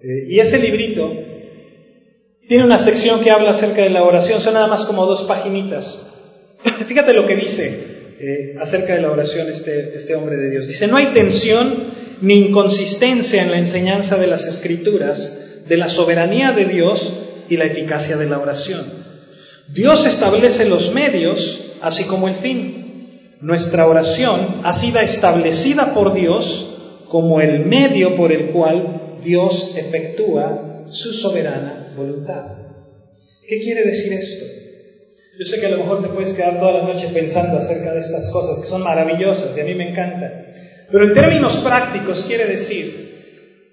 [0.00, 1.12] Eh, y ese librito
[2.48, 6.56] tiene una sección que habla acerca de la oración, son nada más como dos paginitas.
[6.86, 10.68] Fíjate lo que dice eh, acerca de la oración este, este hombre de Dios.
[10.68, 11.74] Dice, no hay tensión
[12.20, 17.14] ni inconsistencia en la enseñanza de las escrituras, de la soberanía de Dios
[17.48, 18.84] y la eficacia de la oración.
[19.68, 23.36] Dios establece los medios, así como el fin.
[23.40, 26.74] Nuestra oración ha sido establecida por Dios
[27.08, 32.44] como el medio por el cual Dios efectúa su soberana voluntad.
[33.48, 34.59] ¿Qué quiere decir esto?
[35.38, 38.00] Yo sé que a lo mejor te puedes quedar toda la noche pensando acerca de
[38.00, 40.46] estas cosas que son maravillosas y a mí me encantan.
[40.90, 43.10] Pero en términos prácticos quiere decir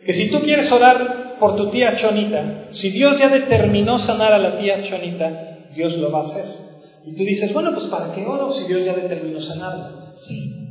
[0.05, 4.37] que si tú quieres orar por tu tía Chonita, si Dios ya determinó sanar a
[4.37, 6.45] la tía Chonita, Dios lo va a hacer.
[7.05, 10.11] Y tú dices, bueno, pues ¿para qué oro si Dios ya determinó sanarla?
[10.15, 10.67] Sí,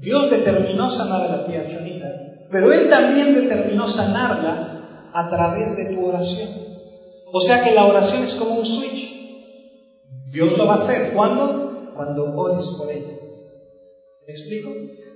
[0.00, 2.08] Dios determinó sanar a la tía Chonita,
[2.50, 6.48] pero Él también determinó sanarla a través de tu oración.
[7.32, 9.09] O sea que la oración es como un switch.
[10.30, 11.12] Dios lo va a hacer.
[11.12, 11.92] ¿Cuándo?
[11.94, 13.14] Cuando ores por ella.
[14.26, 14.70] ¿Me explico?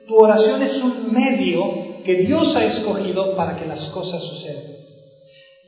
[0.07, 4.65] Tu oración es un medio que Dios ha escogido para que las cosas sucedan.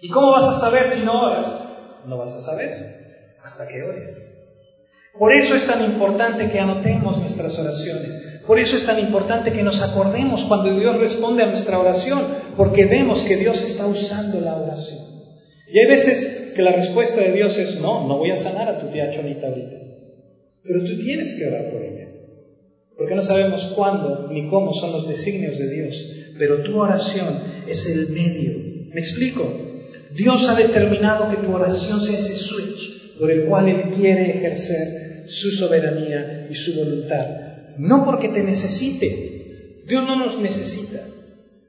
[0.02, 1.46] ¿Y cómo vas a saber si no oras?
[2.06, 4.32] No vas a saber hasta que ores.
[5.18, 8.42] Por eso es tan importante que anotemos nuestras oraciones.
[8.46, 12.22] Por eso es tan importante que nos acordemos cuando Dios responde a nuestra oración,
[12.56, 14.98] porque vemos que Dios está usando la oración.
[15.72, 18.80] Y hay veces que la respuesta de Dios es, no, no voy a sanar a
[18.80, 19.76] tu tía Chonita ahorita.
[20.64, 22.08] Pero tú tienes que orar por ella.
[22.96, 26.10] Porque no sabemos cuándo ni cómo son los designios de Dios.
[26.38, 27.28] Pero tu oración
[27.68, 28.52] es el medio.
[28.94, 29.46] ¿Me explico?
[30.14, 35.26] Dios ha determinado que tu oración sea ese switch por el cual Él quiere ejercer
[35.28, 37.26] su soberanía y su voluntad.
[37.76, 39.82] No porque te necesite.
[39.86, 41.00] Dios no nos necesita,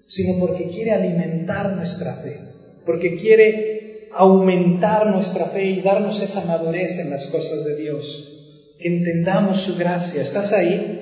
[0.07, 2.39] sino porque quiere alimentar nuestra fe.
[2.85, 3.76] Porque quiere
[4.17, 8.33] aumentar nuestra fe y darnos esa madurez en las cosas de Dios.
[8.79, 10.21] Que entendamos su gracia.
[10.21, 11.01] ¿Estás ahí?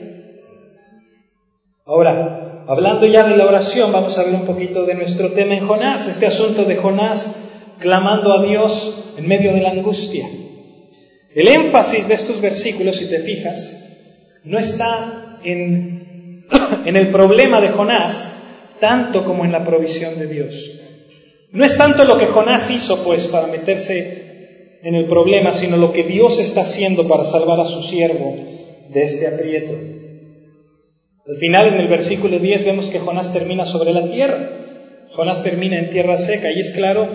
[1.86, 5.65] Ahora, hablando ya de la oración, vamos a ver un poquito de nuestro tema en
[5.65, 7.41] Jonás, este asunto de Jonás
[7.80, 10.28] clamando a Dios en medio de la angustia.
[11.34, 16.45] El énfasis de estos versículos, si te fijas, no está en,
[16.86, 18.36] en el problema de Jonás
[18.80, 20.56] tanto como en la provisión de Dios.
[21.55, 25.93] No es tanto lo que Jonás hizo, pues, para meterse en el problema, sino lo
[25.93, 28.35] que Dios está haciendo para salvar a su siervo
[28.93, 29.73] de este aprieto.
[31.25, 34.49] Al final, en el versículo 10, vemos que Jonás termina sobre la tierra.
[35.11, 37.07] Jonás termina en tierra seca y es claro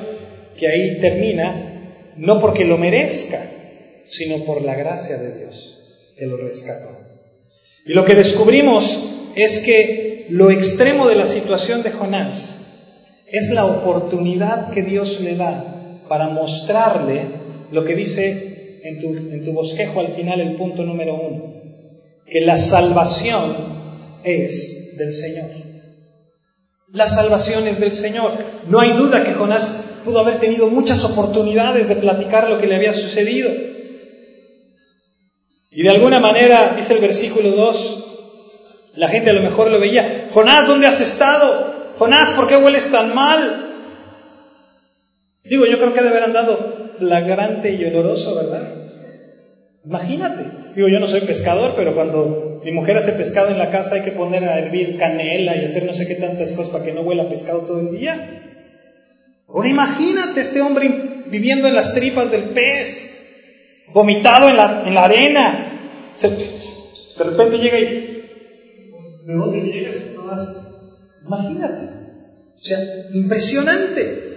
[0.59, 3.46] que ahí termina no porque lo merezca,
[4.09, 5.79] sino por la gracia de Dios
[6.16, 6.88] que lo rescató.
[7.85, 9.05] Y lo que descubrimos
[9.37, 12.60] es que lo extremo de la situación de Jonás
[13.33, 17.23] Es la oportunidad que Dios le da para mostrarle
[17.71, 21.55] lo que dice en tu, en tu bosquejo al final el punto número uno,
[22.27, 23.55] que la salvación
[24.25, 25.51] es del Señor.
[26.93, 28.33] La salvación es del Señor.
[28.69, 32.75] No hay duda que Jonás pudo haber tenido muchas oportunidades de platicar lo que le
[32.75, 33.51] había sucedido.
[35.71, 38.05] Y de alguna manera, dice el versículo 2,
[38.95, 41.69] la gente a lo mejor lo veía, Jonás, ¿dónde has estado?
[42.01, 43.39] Jonás, ¿por qué hueles tan mal?
[45.45, 48.73] Digo, yo creo que debe haber andado flagrante y oloroso, ¿verdad?
[49.85, 50.47] Imagínate.
[50.75, 54.03] Digo, yo no soy pescador, pero cuando mi mujer hace pescado en la casa hay
[54.03, 57.03] que poner a hervir canela y hacer no sé qué tantas cosas para que no
[57.03, 58.17] huela pescado todo el día.
[59.47, 60.91] Ahora imagínate este hombre
[61.27, 65.67] viviendo en las tripas del pez, vomitado en la, en la arena.
[66.19, 67.85] de repente llega y...
[69.27, 70.69] ¿De dónde llegas?
[71.26, 72.00] Imagínate.
[72.54, 72.78] O sea,
[73.12, 74.30] impresionante.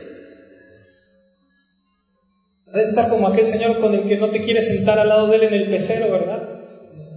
[2.73, 5.43] Estar como aquel señor con el que no te quieres sentar al lado de él
[5.43, 6.41] en el pecero, ¿verdad?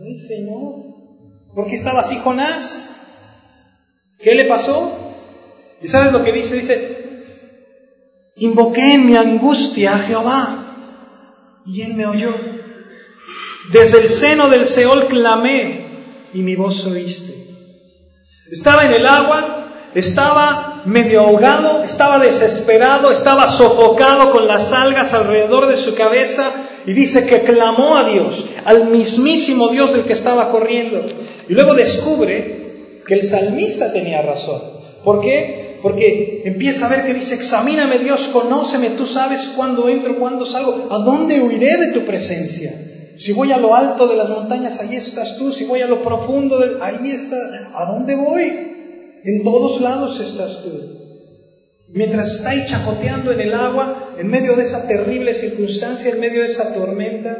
[0.04, 0.86] Ay, Señor.
[1.54, 2.90] ¿Por qué estaba así Jonás?
[4.18, 4.92] ¿Qué le pasó?
[5.80, 6.56] ¿Y sabes lo que dice?
[6.56, 6.96] Dice,
[8.36, 10.66] invoqué en mi angustia a Jehová
[11.64, 12.34] y él me oyó.
[13.72, 15.86] Desde el seno del Seol clamé
[16.32, 17.34] y mi voz oíste.
[18.50, 19.55] Estaba en el agua,
[19.96, 26.50] estaba medio ahogado, estaba desesperado, estaba sofocado con las algas alrededor de su cabeza
[26.84, 31.00] y dice que clamó a Dios, al mismísimo Dios del que estaba corriendo.
[31.48, 34.60] Y luego descubre que el salmista tenía razón.
[35.02, 35.78] ¿Por qué?
[35.82, 40.88] Porque empieza a ver que dice, examíname Dios, conóceme, tú sabes cuándo entro, cuándo salgo,
[40.90, 42.74] a dónde huiré de tu presencia.
[43.18, 45.54] Si voy a lo alto de las montañas, ahí estás tú.
[45.54, 47.36] Si voy a lo profundo, ahí está.
[47.74, 48.75] ¿A dónde voy?
[49.26, 50.70] En todos lados estás tú.
[51.88, 56.42] Mientras está ahí chacoteando en el agua, en medio de esa terrible circunstancia, en medio
[56.42, 57.36] de esa tormenta,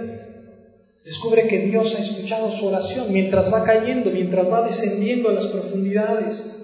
[1.05, 5.47] descubre que Dios ha escuchado su oración mientras va cayendo, mientras va descendiendo a las
[5.47, 6.57] profundidades.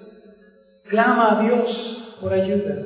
[0.88, 2.84] Clama a Dios por ayuda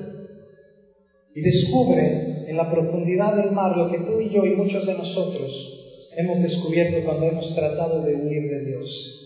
[1.35, 4.95] y descubre en la profundidad del mar lo que tú y yo y muchos de
[4.95, 9.23] nosotros hemos descubierto cuando hemos tratado de huir de Dios.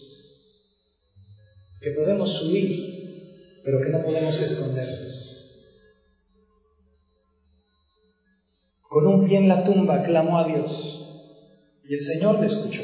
[1.81, 3.00] Que podemos huir
[3.65, 5.21] pero que no podemos escondernos.
[8.89, 11.07] Con un pie en la tumba clamó a Dios
[11.89, 12.83] y el Señor le escuchó.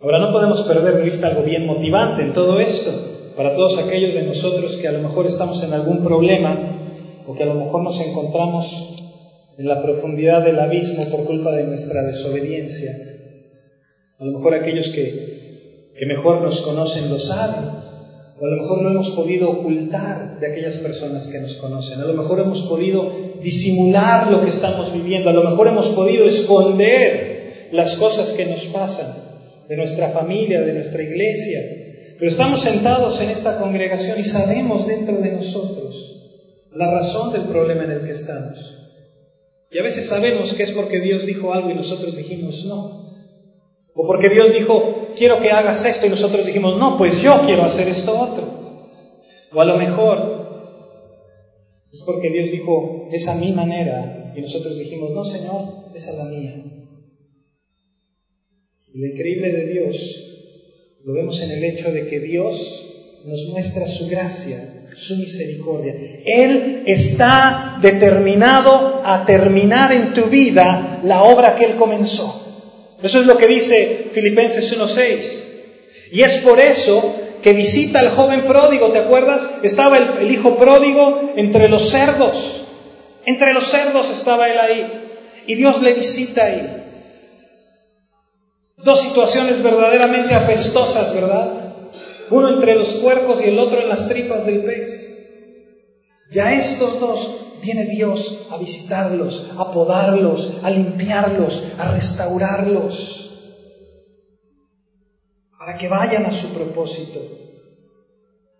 [0.00, 2.90] Ahora no podemos perder de vista algo bien motivante en todo esto
[3.36, 7.42] para todos aquellos de nosotros que a lo mejor estamos en algún problema o que
[7.42, 8.96] a lo mejor nos encontramos
[9.58, 12.92] en la profundidad del abismo por culpa de nuestra desobediencia.
[14.18, 17.79] A lo mejor aquellos que, mejor nos conocen lo saben
[18.46, 22.00] a lo mejor no hemos podido ocultar de aquellas personas que nos conocen.
[22.00, 25.28] A lo mejor hemos podido disimular lo que estamos viviendo.
[25.28, 29.14] A lo mejor hemos podido esconder las cosas que nos pasan
[29.68, 31.60] de nuestra familia, de nuestra iglesia.
[32.18, 36.10] Pero estamos sentados en esta congregación y sabemos dentro de nosotros
[36.74, 38.74] la razón del problema en el que estamos.
[39.70, 43.09] Y a veces sabemos que es porque Dios dijo algo y nosotros dijimos no.
[43.94, 47.64] O porque Dios dijo, quiero que hagas esto y nosotros dijimos, no, pues yo quiero
[47.64, 48.44] hacer esto otro.
[49.52, 50.40] O a lo mejor
[51.92, 56.12] es porque Dios dijo, es a mi manera y nosotros dijimos, no, Señor, es a
[56.12, 56.54] la mía.
[58.94, 60.26] Lo increíble de Dios
[61.04, 62.86] lo vemos en el hecho de que Dios
[63.24, 65.94] nos muestra su gracia, su misericordia.
[66.24, 72.39] Él está determinado a terminar en tu vida la obra que Él comenzó.
[73.02, 75.50] Eso es lo que dice Filipenses 1.6.
[76.12, 79.50] Y es por eso que visita al joven pródigo, ¿te acuerdas?
[79.62, 82.66] Estaba el, hijo pródigo entre los cerdos.
[83.24, 84.92] Entre los cerdos estaba él ahí.
[85.46, 86.84] Y Dios le visita ahí.
[88.76, 91.74] Dos situaciones verdaderamente apestosas, ¿verdad?
[92.30, 95.16] Uno entre los puercos y el otro en las tripas del pez.
[96.30, 103.30] Ya estos dos viene Dios a visitarlos, a podarlos, a limpiarlos, a restaurarlos,
[105.58, 107.20] para que vayan a su propósito.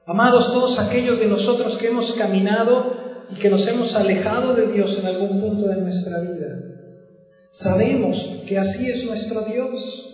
[0.06, 4.98] Amados, todos aquellos de nosotros que hemos caminado y que nos hemos alejado de Dios
[4.98, 6.58] en algún punto de nuestra vida,
[7.52, 10.06] sabemos que así es nuestro Dios,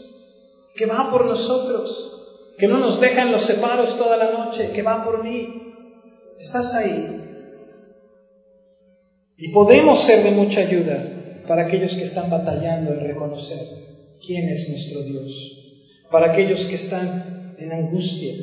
[0.74, 2.12] que va por nosotros,
[2.58, 5.62] que no nos deja en los separos toda la noche, que va por mí.
[6.38, 7.26] ¿Estás ahí?
[9.38, 13.60] Y podemos ser de mucha ayuda para aquellos que están batallando en reconocer
[14.24, 15.30] quién es nuestro Dios,
[16.10, 18.34] para aquellos que están en angustia,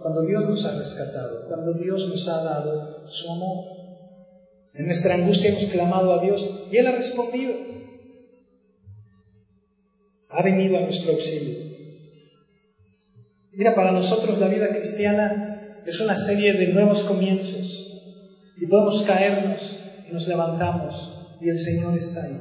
[0.00, 3.64] cuando Dios nos ha rescatado, cuando Dios nos ha dado su amor.
[4.74, 7.54] En nuestra angustia hemos clamado a Dios y Él ha respondido.
[10.28, 11.56] Ha venido a nuestro auxilio.
[13.52, 17.82] Mira, para nosotros la vida cristiana es una serie de nuevos comienzos.
[18.58, 19.76] Y podemos caernos
[20.12, 22.40] nos levantamos y el Señor está ahí.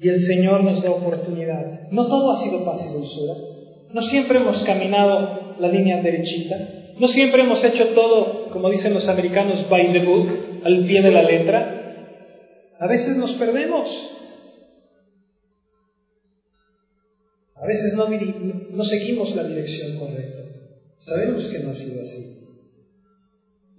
[0.00, 1.90] Y el Señor nos da oportunidad.
[1.90, 3.34] No todo ha sido paz y dulzura.
[3.92, 6.56] No siempre hemos caminado la línea derechita.
[6.98, 10.28] No siempre hemos hecho todo, como dicen los americanos, by the book,
[10.64, 11.76] al pie de la letra.
[12.78, 13.88] A veces nos perdemos.
[17.56, 18.08] A veces no,
[18.70, 20.40] no seguimos la dirección correcta.
[21.00, 22.38] Sabemos que no ha sido así.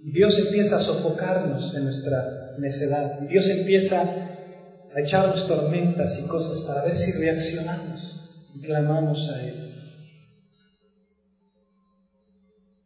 [0.04, 3.20] Y Dios empieza a sofocarnos en nuestra necedad.
[3.22, 4.02] Y Dios empieza
[4.94, 8.20] a echarnos tormentas y cosas para ver si reaccionamos
[8.54, 9.72] y clamamos a Él.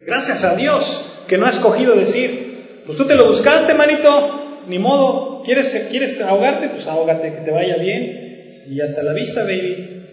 [0.01, 4.79] Gracias a Dios que no ha escogido decir, pues tú te lo buscaste, manito, ni
[4.79, 6.69] modo, ¿quieres, quieres ahogarte?
[6.69, 8.65] Pues ahógate, que te vaya bien.
[8.69, 10.05] Y hasta la vista, baby.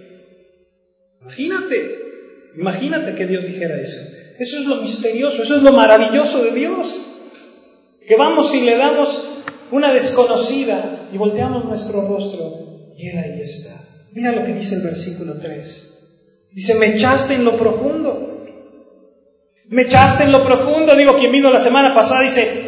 [1.21, 1.99] Imagínate,
[2.55, 3.99] imagínate que Dios dijera eso.
[4.39, 6.87] Eso es lo misterioso, eso es lo maravilloso de Dios.
[8.07, 9.33] Que vamos y le damos
[9.73, 13.73] una desconocida y volteamos nuestro rostro y Él ahí está.
[14.13, 16.51] Mira lo que dice el versículo 3.
[16.53, 18.45] Dice, me echaste en lo profundo.
[19.69, 20.95] Me echaste en lo profundo.
[20.95, 22.67] Digo, quien vino la semana pasada dice,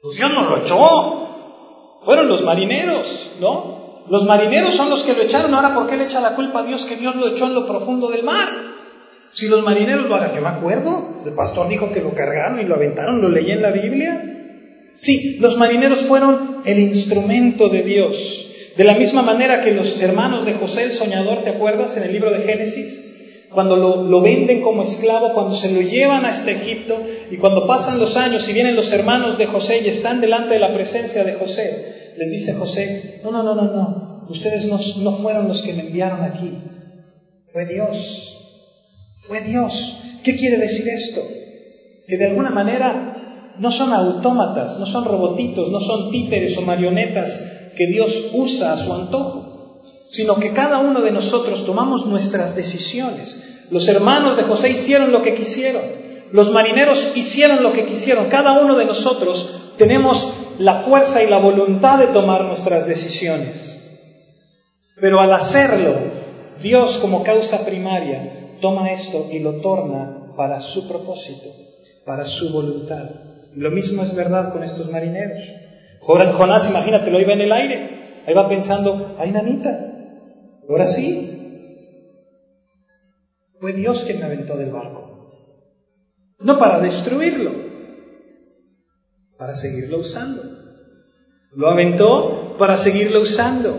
[0.00, 2.00] pues Dios no lo echó.
[2.02, 4.06] Fueron los marineros, ¿no?
[4.08, 5.52] Los marineros son los que lo echaron.
[5.52, 7.66] Ahora, ¿por qué le echa la culpa a Dios que Dios lo echó en lo
[7.66, 8.48] profundo del mar?
[9.32, 12.64] Si los marineros lo hagan, yo me acuerdo, el pastor dijo que lo cargaron y
[12.64, 14.31] lo aventaron, lo leí en la Biblia.
[14.94, 18.46] Sí, los marineros fueron el instrumento de Dios.
[18.76, 22.12] De la misma manera que los hermanos de José el soñador, ¿te acuerdas en el
[22.12, 23.48] libro de Génesis?
[23.50, 26.98] Cuando lo, venden como esclavo, cuando se lo llevan a este Egipto
[27.30, 30.60] y cuando pasan los años y vienen los hermanos de José y están delante de
[30.60, 35.12] la presencia de José, les dice José, no, no, no, no, no, ustedes no, no
[35.18, 36.50] fueron los que me enviaron aquí,
[37.52, 38.38] fue Dios,
[39.20, 39.98] fue Dios.
[40.24, 41.20] ¿Qué quiere decir esto?
[42.06, 43.11] Que de alguna manera
[43.58, 47.40] no son autómatas, no son robotitos, no son títeres o marionetas
[47.76, 53.66] que Dios usa a su antojo, sino que cada uno de nosotros tomamos nuestras decisiones.
[53.70, 55.82] Los hermanos de José hicieron lo que quisieron,
[56.32, 61.38] los marineros hicieron lo que quisieron, cada uno de nosotros tenemos la fuerza y la
[61.38, 63.72] voluntad de tomar nuestras decisiones.
[65.00, 65.94] Pero al hacerlo,
[66.62, 71.48] Dios como causa primaria toma esto y lo torna para su propósito,
[72.04, 73.31] para su voluntad.
[73.54, 75.38] Lo mismo es verdad con estos marineros.
[76.00, 79.78] Jonás, imagínate, lo iba en el aire, ahí va pensando, ay nanita,
[80.68, 81.38] ahora sí.
[83.60, 85.28] Fue Dios quien me aventó del barco.
[86.40, 87.52] No para destruirlo,
[89.38, 90.42] para seguirlo usando.
[91.52, 93.78] Lo aventó para seguirlo usando.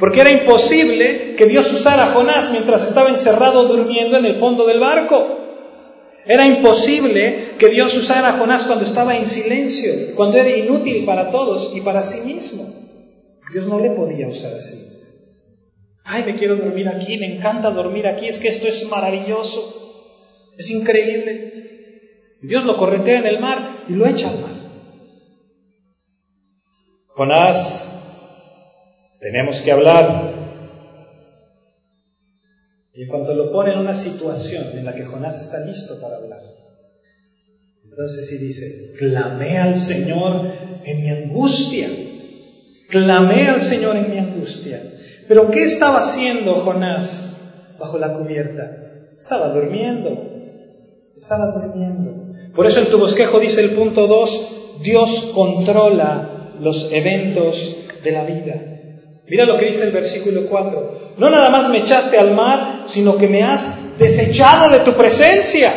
[0.00, 4.66] Porque era imposible que Dios usara a Jonás mientras estaba encerrado durmiendo en el fondo
[4.66, 5.43] del barco.
[6.26, 11.30] Era imposible que Dios usara a Jonás cuando estaba en silencio, cuando era inútil para
[11.30, 12.64] todos y para sí mismo.
[13.52, 14.90] Dios no le podía usar así.
[16.04, 19.60] Ay, me quiero dormir aquí, me encanta dormir aquí, es que esto es maravilloso,
[20.56, 21.50] es increíble.
[22.40, 24.52] Dios lo corretea en el mar y lo echa al mar.
[27.08, 27.88] Jonás,
[29.20, 30.33] tenemos que hablar.
[32.94, 36.16] Y en cuanto lo pone en una situación en la que Jonás está listo para
[36.16, 36.40] hablar,
[37.84, 40.46] entonces sí dice, clamé al Señor
[40.84, 41.88] en mi angustia,
[42.88, 44.80] clamé al Señor en mi angustia.
[45.26, 47.36] Pero ¿qué estaba haciendo Jonás
[47.78, 48.62] bajo la cubierta?
[49.16, 50.10] Estaba durmiendo,
[51.16, 52.52] estaba durmiendo.
[52.54, 58.24] Por eso en tu bosquejo dice el punto 2, Dios controla los eventos de la
[58.24, 58.73] vida.
[59.26, 61.14] Mira lo que dice el versículo 4.
[61.16, 65.72] No nada más me echaste al mar, sino que me has desechado de tu presencia.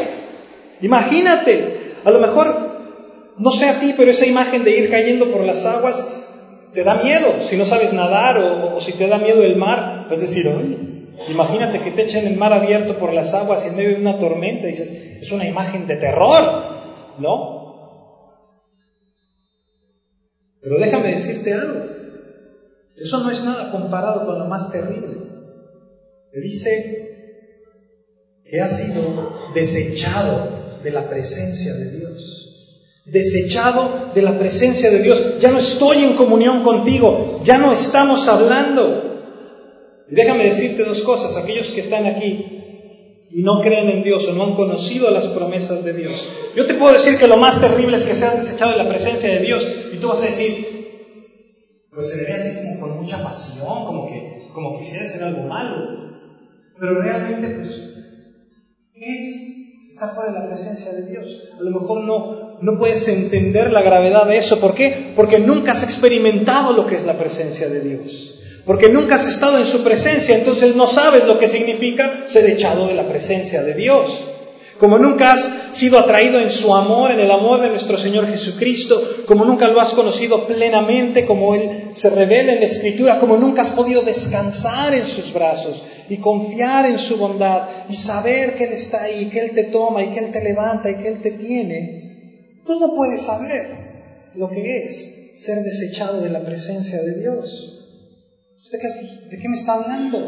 [0.82, 5.44] Imagínate, a lo mejor, no sé a ti, pero esa imagen de ir cayendo por
[5.44, 6.14] las aguas
[6.74, 7.36] te da miedo.
[7.48, 10.50] Si no sabes nadar o, si te da miedo el mar, es decir,
[11.30, 14.68] Imagínate que te echen el mar abierto por las aguas en medio de una tormenta.
[14.68, 14.92] dices,
[15.22, 16.44] es una imagen de terror,
[17.18, 17.58] ¿no?
[20.62, 21.97] Pero déjame decirte algo.
[22.98, 25.16] Eso no es nada comparado con lo más terrible.
[26.32, 27.08] Te dice
[28.44, 30.50] que ha sido desechado
[30.84, 33.04] de la presencia de Dios.
[33.06, 35.40] Desechado de la presencia de Dios.
[35.40, 37.40] Ya no estoy en comunión contigo.
[37.44, 39.04] Ya no estamos hablando.
[40.10, 42.54] Y déjame decirte dos cosas, aquellos que están aquí.
[43.30, 46.28] y no creen en Dios o no han conocido las promesas de Dios.
[46.56, 49.30] Yo te puedo decir que lo más terrible es que seas desechado de la presencia
[49.30, 50.77] de Dios y tú vas a decir,
[51.98, 56.12] pues se ve así como con mucha pasión, como que como quisiera hacer algo malo.
[56.80, 57.70] Pero realmente, pues,
[58.94, 61.50] es estar fuera de la presencia de Dios.
[61.60, 64.60] A lo mejor no, no puedes entender la gravedad de eso.
[64.60, 65.12] ¿Por qué?
[65.16, 68.34] Porque nunca has experimentado lo que es la presencia de Dios
[68.68, 72.90] porque nunca has estado en su presencia, entonces no sabes lo que significa ser echado
[72.90, 74.26] de la presencia de Dios.
[74.80, 79.02] Como nunca has sido atraído en su amor, en el amor de nuestro Señor Jesucristo,
[79.26, 83.64] como nunca lo has conocido plenamente, como Él se revela en la Escritura, como nunca
[83.64, 88.74] has podido descansar en sus brazos y confiar en su bondad y saber que Él
[88.74, 91.32] está ahí, que Él te toma y que Él te levanta y que Él te
[91.32, 93.66] tiene, tú no puedes saber
[94.36, 97.74] lo que es ser desechado de la presencia de Dios.
[98.72, 100.20] ¿De qué me está hablando?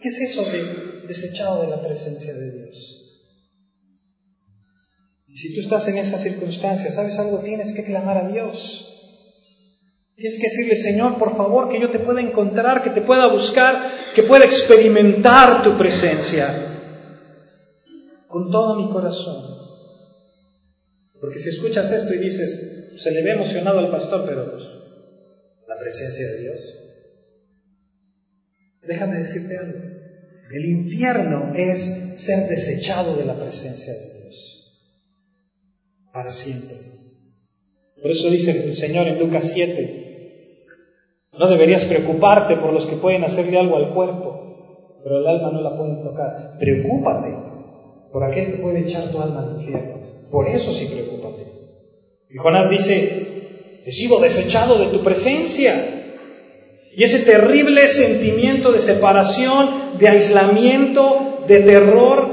[0.00, 2.91] ¿Qué es eso de desechado de la presencia de Dios?
[5.32, 7.38] Y si tú estás en esa circunstancia, ¿sabes algo?
[7.38, 8.86] Tienes que clamar a Dios.
[10.14, 13.90] Tienes que decirle, Señor, por favor, que yo te pueda encontrar, que te pueda buscar,
[14.14, 16.54] que pueda experimentar tu presencia
[18.28, 19.56] con todo mi corazón.
[21.18, 24.64] Porque si escuchas esto y dices, se le ve emocionado al pastor, pero pues,
[25.66, 26.60] la presencia de Dios.
[28.86, 29.78] Déjame decirte algo.
[30.52, 34.21] El infierno es ser desechado de la presencia de Dios.
[36.12, 36.76] Para siempre.
[38.00, 40.02] Por eso dice el Señor en Lucas 7,
[41.38, 45.62] no deberías preocuparte por los que pueden hacerle algo al cuerpo, pero el alma no
[45.62, 46.58] la pueden tocar.
[46.58, 47.34] Preocúpate
[48.12, 49.94] por aquel que puede echar tu alma al infierno.
[50.30, 51.46] Por eso sí preocúpate.
[52.28, 55.74] Y Jonás dice, he sido desechado de tu presencia.
[56.94, 62.31] Y ese terrible sentimiento de separación, de aislamiento, de terror,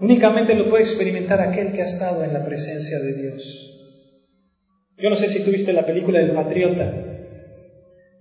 [0.00, 3.72] únicamente lo puede experimentar aquel que ha estado en la presencia de Dios.
[4.98, 6.92] Yo no sé si tuviste la película del Patriota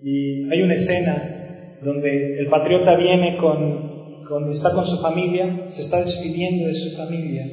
[0.03, 5.82] y hay una escena donde el patriota viene con, con, está con su familia, se
[5.82, 7.45] está despidiendo de su familia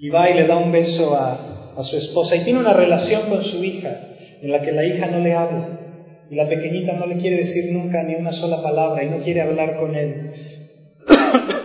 [0.00, 3.22] y va y le da un beso a, a su esposa y tiene una relación
[3.28, 5.80] con su hija en la que la hija no le habla.
[6.30, 9.42] Y la pequeñita no le quiere decir nunca ni una sola palabra y no quiere
[9.42, 10.32] hablar con él.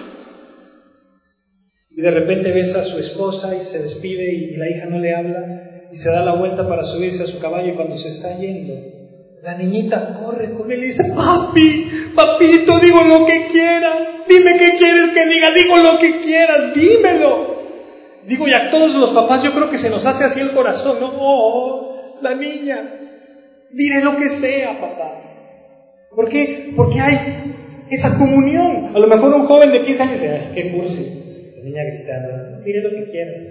[1.99, 5.13] y de repente besa a su esposa y se despide y la hija no le
[5.13, 8.37] habla y se da la vuelta para subirse a su caballo y cuando se está
[8.37, 8.73] yendo,
[9.43, 14.77] la niñita corre con él y dice, papi, papito, digo lo que quieras, dime qué
[14.77, 17.59] quieres que diga, digo lo que quieras, dímelo.
[18.25, 21.01] Digo, y a todos los papás yo creo que se nos hace así el corazón,
[21.01, 21.11] ¿no?
[21.17, 22.93] Oh, la niña,
[23.71, 25.21] Diré lo que sea, papá.
[26.15, 26.71] ¿Por qué?
[26.77, 27.17] Porque hay
[27.89, 28.91] esa comunión.
[28.95, 31.18] A lo mejor un joven de 15 años dice, qué cursi,
[31.63, 33.41] niña gritando, diré lo que quieras.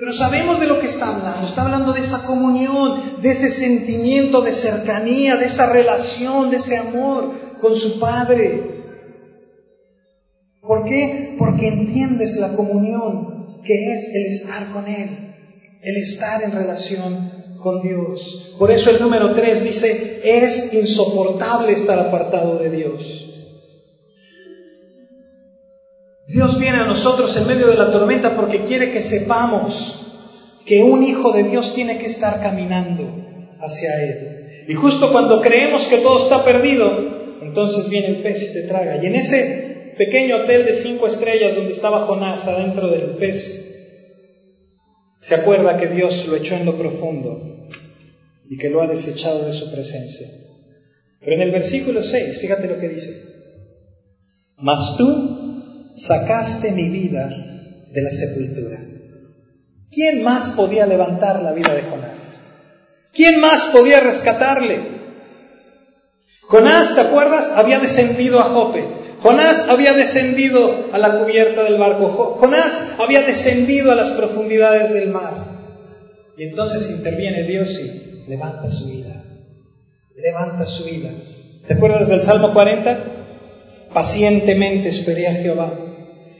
[0.00, 1.46] Pero sabemos de lo que está hablando.
[1.46, 6.78] Está hablando de esa comunión, de ese sentimiento de cercanía, de esa relación, de ese
[6.78, 8.62] amor con su Padre.
[10.62, 11.36] ¿Por qué?
[11.38, 15.10] Porque entiendes la comunión que es el estar con Él,
[15.82, 17.30] el estar en relación
[17.62, 18.54] con Dios.
[18.58, 23.29] Por eso el número 3 dice, es insoportable estar apartado de Dios.
[26.40, 29.94] Dios viene a nosotros en medio de la tormenta porque quiere que sepamos
[30.64, 33.04] que un hijo de Dios tiene que estar caminando
[33.60, 34.64] hacia Él.
[34.66, 38.96] Y justo cuando creemos que todo está perdido, entonces viene el pez y te traga.
[39.02, 43.98] Y en ese pequeño hotel de cinco estrellas donde estaba Jonás adentro del pez,
[45.20, 47.68] se acuerda que Dios lo echó en lo profundo
[48.48, 50.26] y que lo ha desechado de su presencia.
[51.20, 53.10] Pero en el versículo 6, fíjate lo que dice.
[54.56, 55.39] Mas tú
[55.96, 57.28] sacaste mi vida
[57.92, 58.78] de la sepultura.
[59.90, 62.18] ¿Quién más podía levantar la vida de Jonás?
[63.12, 64.78] ¿Quién más podía rescatarle?
[66.42, 67.50] Jonás, ¿te acuerdas?
[67.54, 68.84] Había descendido a Jope.
[69.20, 72.36] Jonás había descendido a la cubierta del barco.
[72.40, 75.32] Jonás había descendido a las profundidades del mar.
[76.36, 79.22] Y entonces interviene Dios y levanta su vida.
[80.16, 81.10] Levanta su vida.
[81.66, 83.19] ¿Te acuerdas del Salmo 40?
[83.92, 85.72] Pacientemente esperé a Jehová.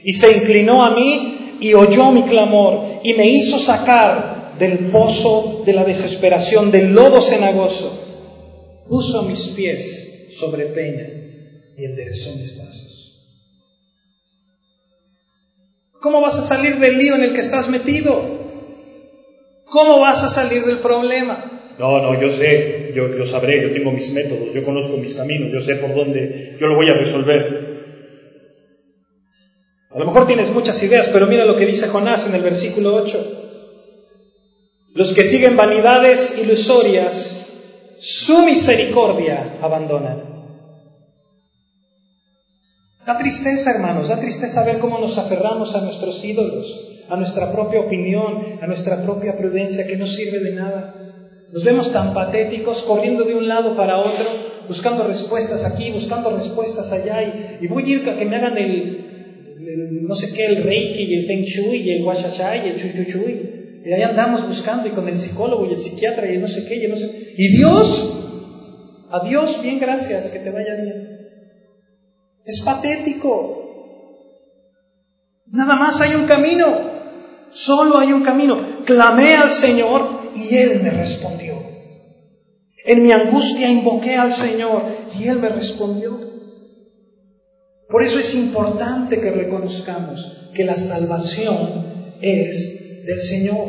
[0.03, 5.63] Y se inclinó a mí y oyó mi clamor y me hizo sacar del pozo
[5.65, 7.91] de la desesperación, del lodo cenagoso.
[8.87, 11.07] Puso mis pies sobre peña
[11.77, 12.91] y enderezó mis pasos.
[16.01, 18.41] ¿Cómo vas a salir del lío en el que estás metido?
[19.65, 21.60] ¿Cómo vas a salir del problema?
[21.77, 25.51] No, no, yo sé, yo, yo sabré, yo tengo mis métodos, yo conozco mis caminos,
[25.51, 27.71] yo sé por dónde, yo lo voy a resolver.
[29.89, 32.93] A lo mejor tienes muchas ideas, pero mira lo que dice Jonás en el versículo
[32.93, 33.19] 8.
[34.93, 37.41] Los que siguen vanidades ilusorias,
[37.97, 40.31] su misericordia abandonan.
[43.05, 46.65] Da tristeza, hermanos, da tristeza ver cómo nos aferramos a nuestros ídolos,
[47.07, 51.00] a nuestra propia opinión, a nuestra propia prudencia, que no sirve de nada.
[51.51, 54.25] Nos vemos tan patéticos corriendo de un lado para otro,
[54.67, 57.23] buscando respuestas aquí, buscando respuestas allá,
[57.61, 61.15] y, voy a ir a que me hagan el, no sé qué, el reiki y
[61.15, 63.83] el feng shui y el washachai y el chuchuchui.
[63.83, 66.75] Y ahí andamos buscando y con el psicólogo y el psiquiatra y no sé qué
[66.75, 67.33] y no sé.
[67.35, 68.07] Y Dios,
[69.09, 71.17] a Dios, bien gracias, que te vaya bien.
[72.45, 73.57] Es patético.
[75.47, 76.91] Nada más hay un camino.
[77.51, 78.57] Solo hay un camino.
[78.85, 81.55] Clamé al Señor y Él me respondió.
[82.83, 84.83] En mi angustia invoqué al Señor
[85.19, 86.19] y Él me respondió.
[87.89, 91.57] Por eso es importante que reconozcamos que la salvación
[92.21, 93.67] es del Señor.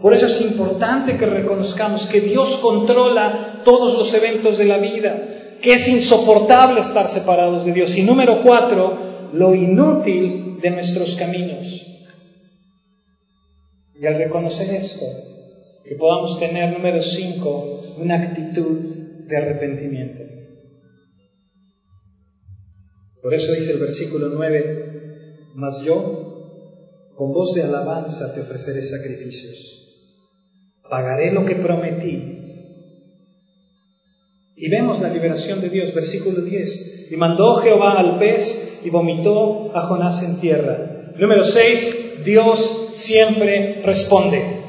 [0.00, 5.56] Por eso es importante que reconozcamos que Dios controla todos los eventos de la vida,
[5.62, 7.96] que es insoportable estar separados de Dios.
[7.96, 11.82] Y número cuatro, lo inútil de nuestros caminos.
[13.98, 15.06] Y al reconocer esto,
[15.88, 20.24] que podamos tener, número cinco, una actitud de arrepentimiento.
[23.22, 25.94] Por eso dice el versículo 9, mas yo,
[27.16, 30.00] con voz de alabanza, te ofreceré sacrificios.
[30.88, 32.36] Pagaré lo que prometí
[34.56, 37.10] y vemos la liberación de Dios, versículo 10.
[37.10, 41.12] Y mandó Jehová al pez y vomitó a Jonás en tierra.
[41.18, 44.65] Número 6, Dios siempre responde.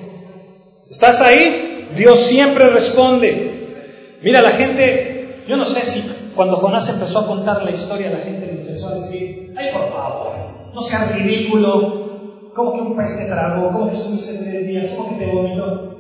[0.90, 1.90] ¿Estás ahí?
[1.98, 4.20] Dios siempre responde.
[4.22, 6.02] Mira, la gente, yo no sé si
[6.34, 9.92] cuando Jonás empezó a contar la historia, la gente le empezó a decir, ay, por
[9.92, 10.34] favor,
[10.74, 13.72] no seas ridículo, ¿cómo que un pez te tragó?
[13.72, 14.92] ¿Cómo que estuviste tres días?
[14.92, 15.98] ¿Cómo que te vomitó?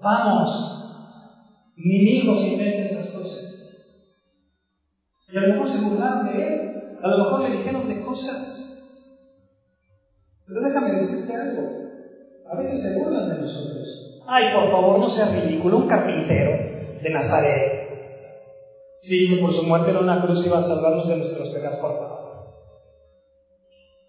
[0.00, 3.42] Vamos, mi hijo se inventa esas cosas.
[5.30, 6.60] Y a lo mejor se burlaron de él,
[7.02, 8.58] a lo mejor le dijeron de cosas.
[10.46, 11.68] Pero déjame decirte algo,
[12.50, 14.11] a veces se burlan de nosotros.
[14.26, 16.50] Ay, por favor, no sea ridículo, un carpintero
[17.02, 17.82] de Nazaret.
[19.00, 21.98] Sí, que por su muerte en una cruz iba a salvarnos de nuestros pecados, por
[21.98, 22.22] favor.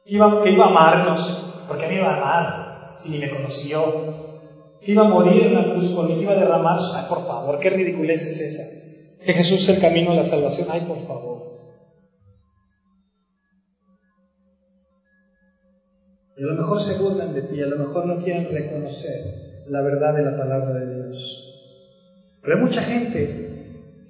[0.06, 4.14] Iba, que iba a amarnos, porque mí iba a amar, si ni me conoció
[4.84, 6.78] que iba a morir en la cruz por mí, que iba a derramar.
[6.94, 8.64] Ay, por favor, qué ridiculez es esa.
[9.24, 10.68] Que Jesús es el camino a la salvación.
[10.70, 11.54] Ay, por favor.
[16.36, 19.22] Y a lo mejor se burlan de ti, a lo mejor no quieren reconocer
[19.68, 21.44] la verdad de la palabra de Dios.
[22.42, 23.44] Pero hay mucha gente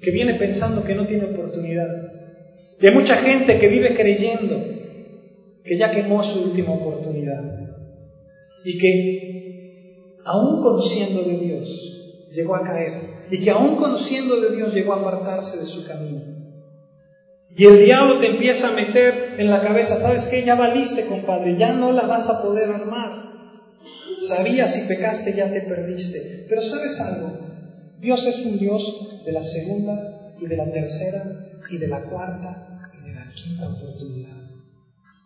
[0.02, 1.88] que viene pensando que no tiene oportunidad.
[2.80, 4.60] Y hay mucha gente que vive creyendo
[5.64, 7.44] que ya quemó su última oportunidad.
[8.66, 13.28] Y que aún conociendo de Dios, llegó a caer.
[13.32, 16.22] Y que aún conociendo de Dios llegó a apartarse de su camino.
[17.56, 20.44] Y el diablo te empieza a meter en la cabeza, ¿sabes qué?
[20.44, 23.23] Ya valiste, compadre, ya no la vas a poder armar.
[24.28, 26.46] Sabías si pecaste, ya te perdiste.
[26.48, 27.32] Pero ¿sabes algo?
[28.00, 31.24] Dios es un Dios de la segunda y de la tercera
[31.70, 34.38] y de la cuarta y de la quinta oportunidad.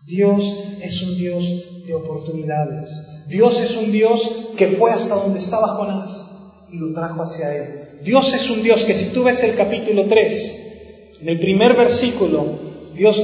[0.06, 0.44] Dios
[0.82, 1.44] es un Dios
[1.86, 3.26] de oportunidades.
[3.28, 6.32] Dios es un Dios que fue hasta donde estaba Jonás
[6.72, 8.04] y lo trajo hacia él.
[8.04, 10.68] Dios es un Dios que si tú ves el capítulo 3,
[11.22, 12.46] en el primer versículo,
[12.94, 13.18] Dios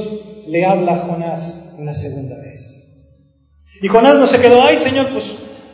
[0.46, 2.74] le habla a Jonás una segunda vez.
[3.80, 5.24] Y Jonás no se quedó, ay Señor, pues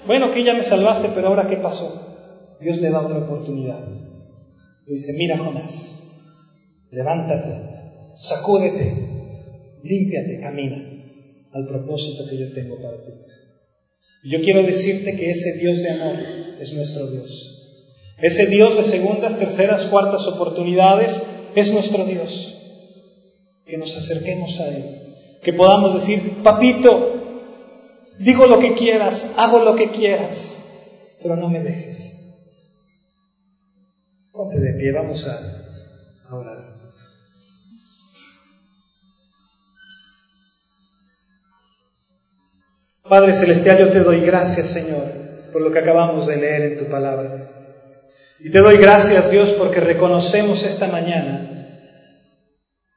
[0.07, 2.57] bueno que ya me salvaste, pero ahora ¿qué pasó?
[2.61, 3.80] Dios le da otra oportunidad.
[4.86, 6.01] Dice, mira Jonás,
[6.90, 8.92] levántate, sacúdete,
[9.82, 10.90] límpiate, camina
[11.53, 13.12] al propósito que yo tengo para ti.
[14.24, 16.16] Yo quiero decirte que ese Dios de amor
[16.61, 17.57] es nuestro Dios.
[18.20, 21.22] Ese Dios de segundas, terceras, cuartas oportunidades
[21.55, 22.57] es nuestro Dios.
[23.64, 24.84] Que nos acerquemos a Él.
[25.42, 27.20] Que podamos decir, papito,
[28.21, 30.62] digo lo que quieras, hago lo que quieras,
[31.23, 32.18] pero no me dejes.
[34.31, 36.71] Ponte de pie, vamos a orar.
[43.09, 45.03] Padre Celestial, yo te doy gracias, Señor,
[45.53, 47.51] por lo que acabamos de leer en tu palabra.
[48.39, 51.77] Y te doy gracias, Dios, porque reconocemos esta mañana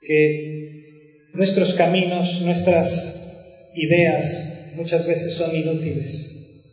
[0.02, 6.70] que nuestros caminos, nuestras ideas muchas veces son inútiles,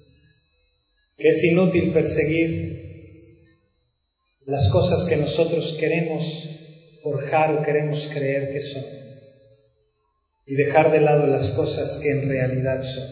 [1.16, 2.80] que es inútil perseguir
[4.46, 6.24] las cosas que nosotros queremos
[7.02, 8.84] forjar o queremos creer que son.
[10.46, 13.04] y dejar de lado las cosas que en realidad son.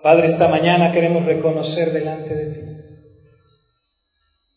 [0.00, 2.72] Padre, esta mañana queremos reconocer delante de ti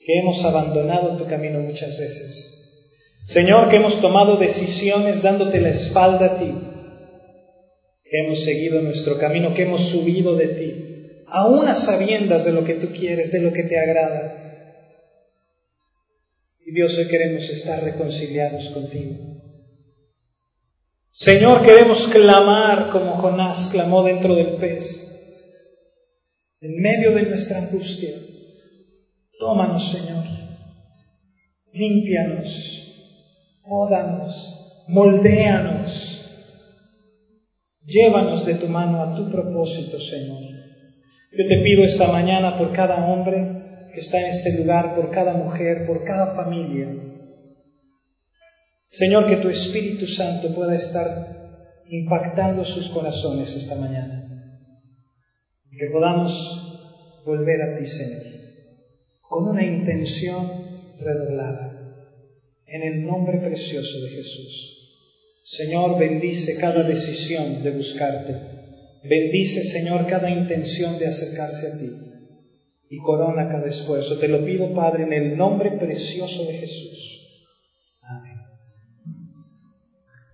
[0.05, 2.61] que hemos abandonado tu camino muchas veces.
[3.25, 6.53] Señor, que hemos tomado decisiones dándote la espalda a ti,
[8.05, 12.63] que hemos seguido nuestro camino, que hemos subido de ti, aún a sabiendas de lo
[12.63, 14.41] que tú quieres, de lo que te agrada.
[16.65, 19.15] Y Dios, hoy queremos estar reconciliados contigo.
[21.11, 25.11] Señor, queremos clamar como Jonás clamó dentro del pez,
[26.61, 28.15] en medio de nuestra angustia.
[29.39, 30.25] Tómanos, Señor,
[31.73, 32.83] límpianos,
[33.63, 36.14] pódanos, moldéanos,
[37.85, 40.41] llévanos de tu mano a tu propósito, Señor.
[41.31, 45.33] Yo te pido esta mañana por cada hombre que está en este lugar, por cada
[45.33, 46.87] mujer, por cada familia.
[48.89, 51.07] Señor, que tu Espíritu Santo pueda estar
[51.87, 54.23] impactando sus corazones esta mañana.
[55.77, 58.35] Que podamos volver a ti, Señor
[59.35, 60.49] con una intención
[60.99, 61.71] redoblada.
[62.67, 64.74] En el nombre precioso de Jesús.
[65.45, 68.33] Señor, bendice cada decisión de buscarte.
[69.03, 71.91] Bendice, Señor, cada intención de acercarse a ti.
[72.89, 74.17] Y corona cada esfuerzo.
[74.17, 77.14] Te lo pido, Padre, en el nombre precioso de Jesús.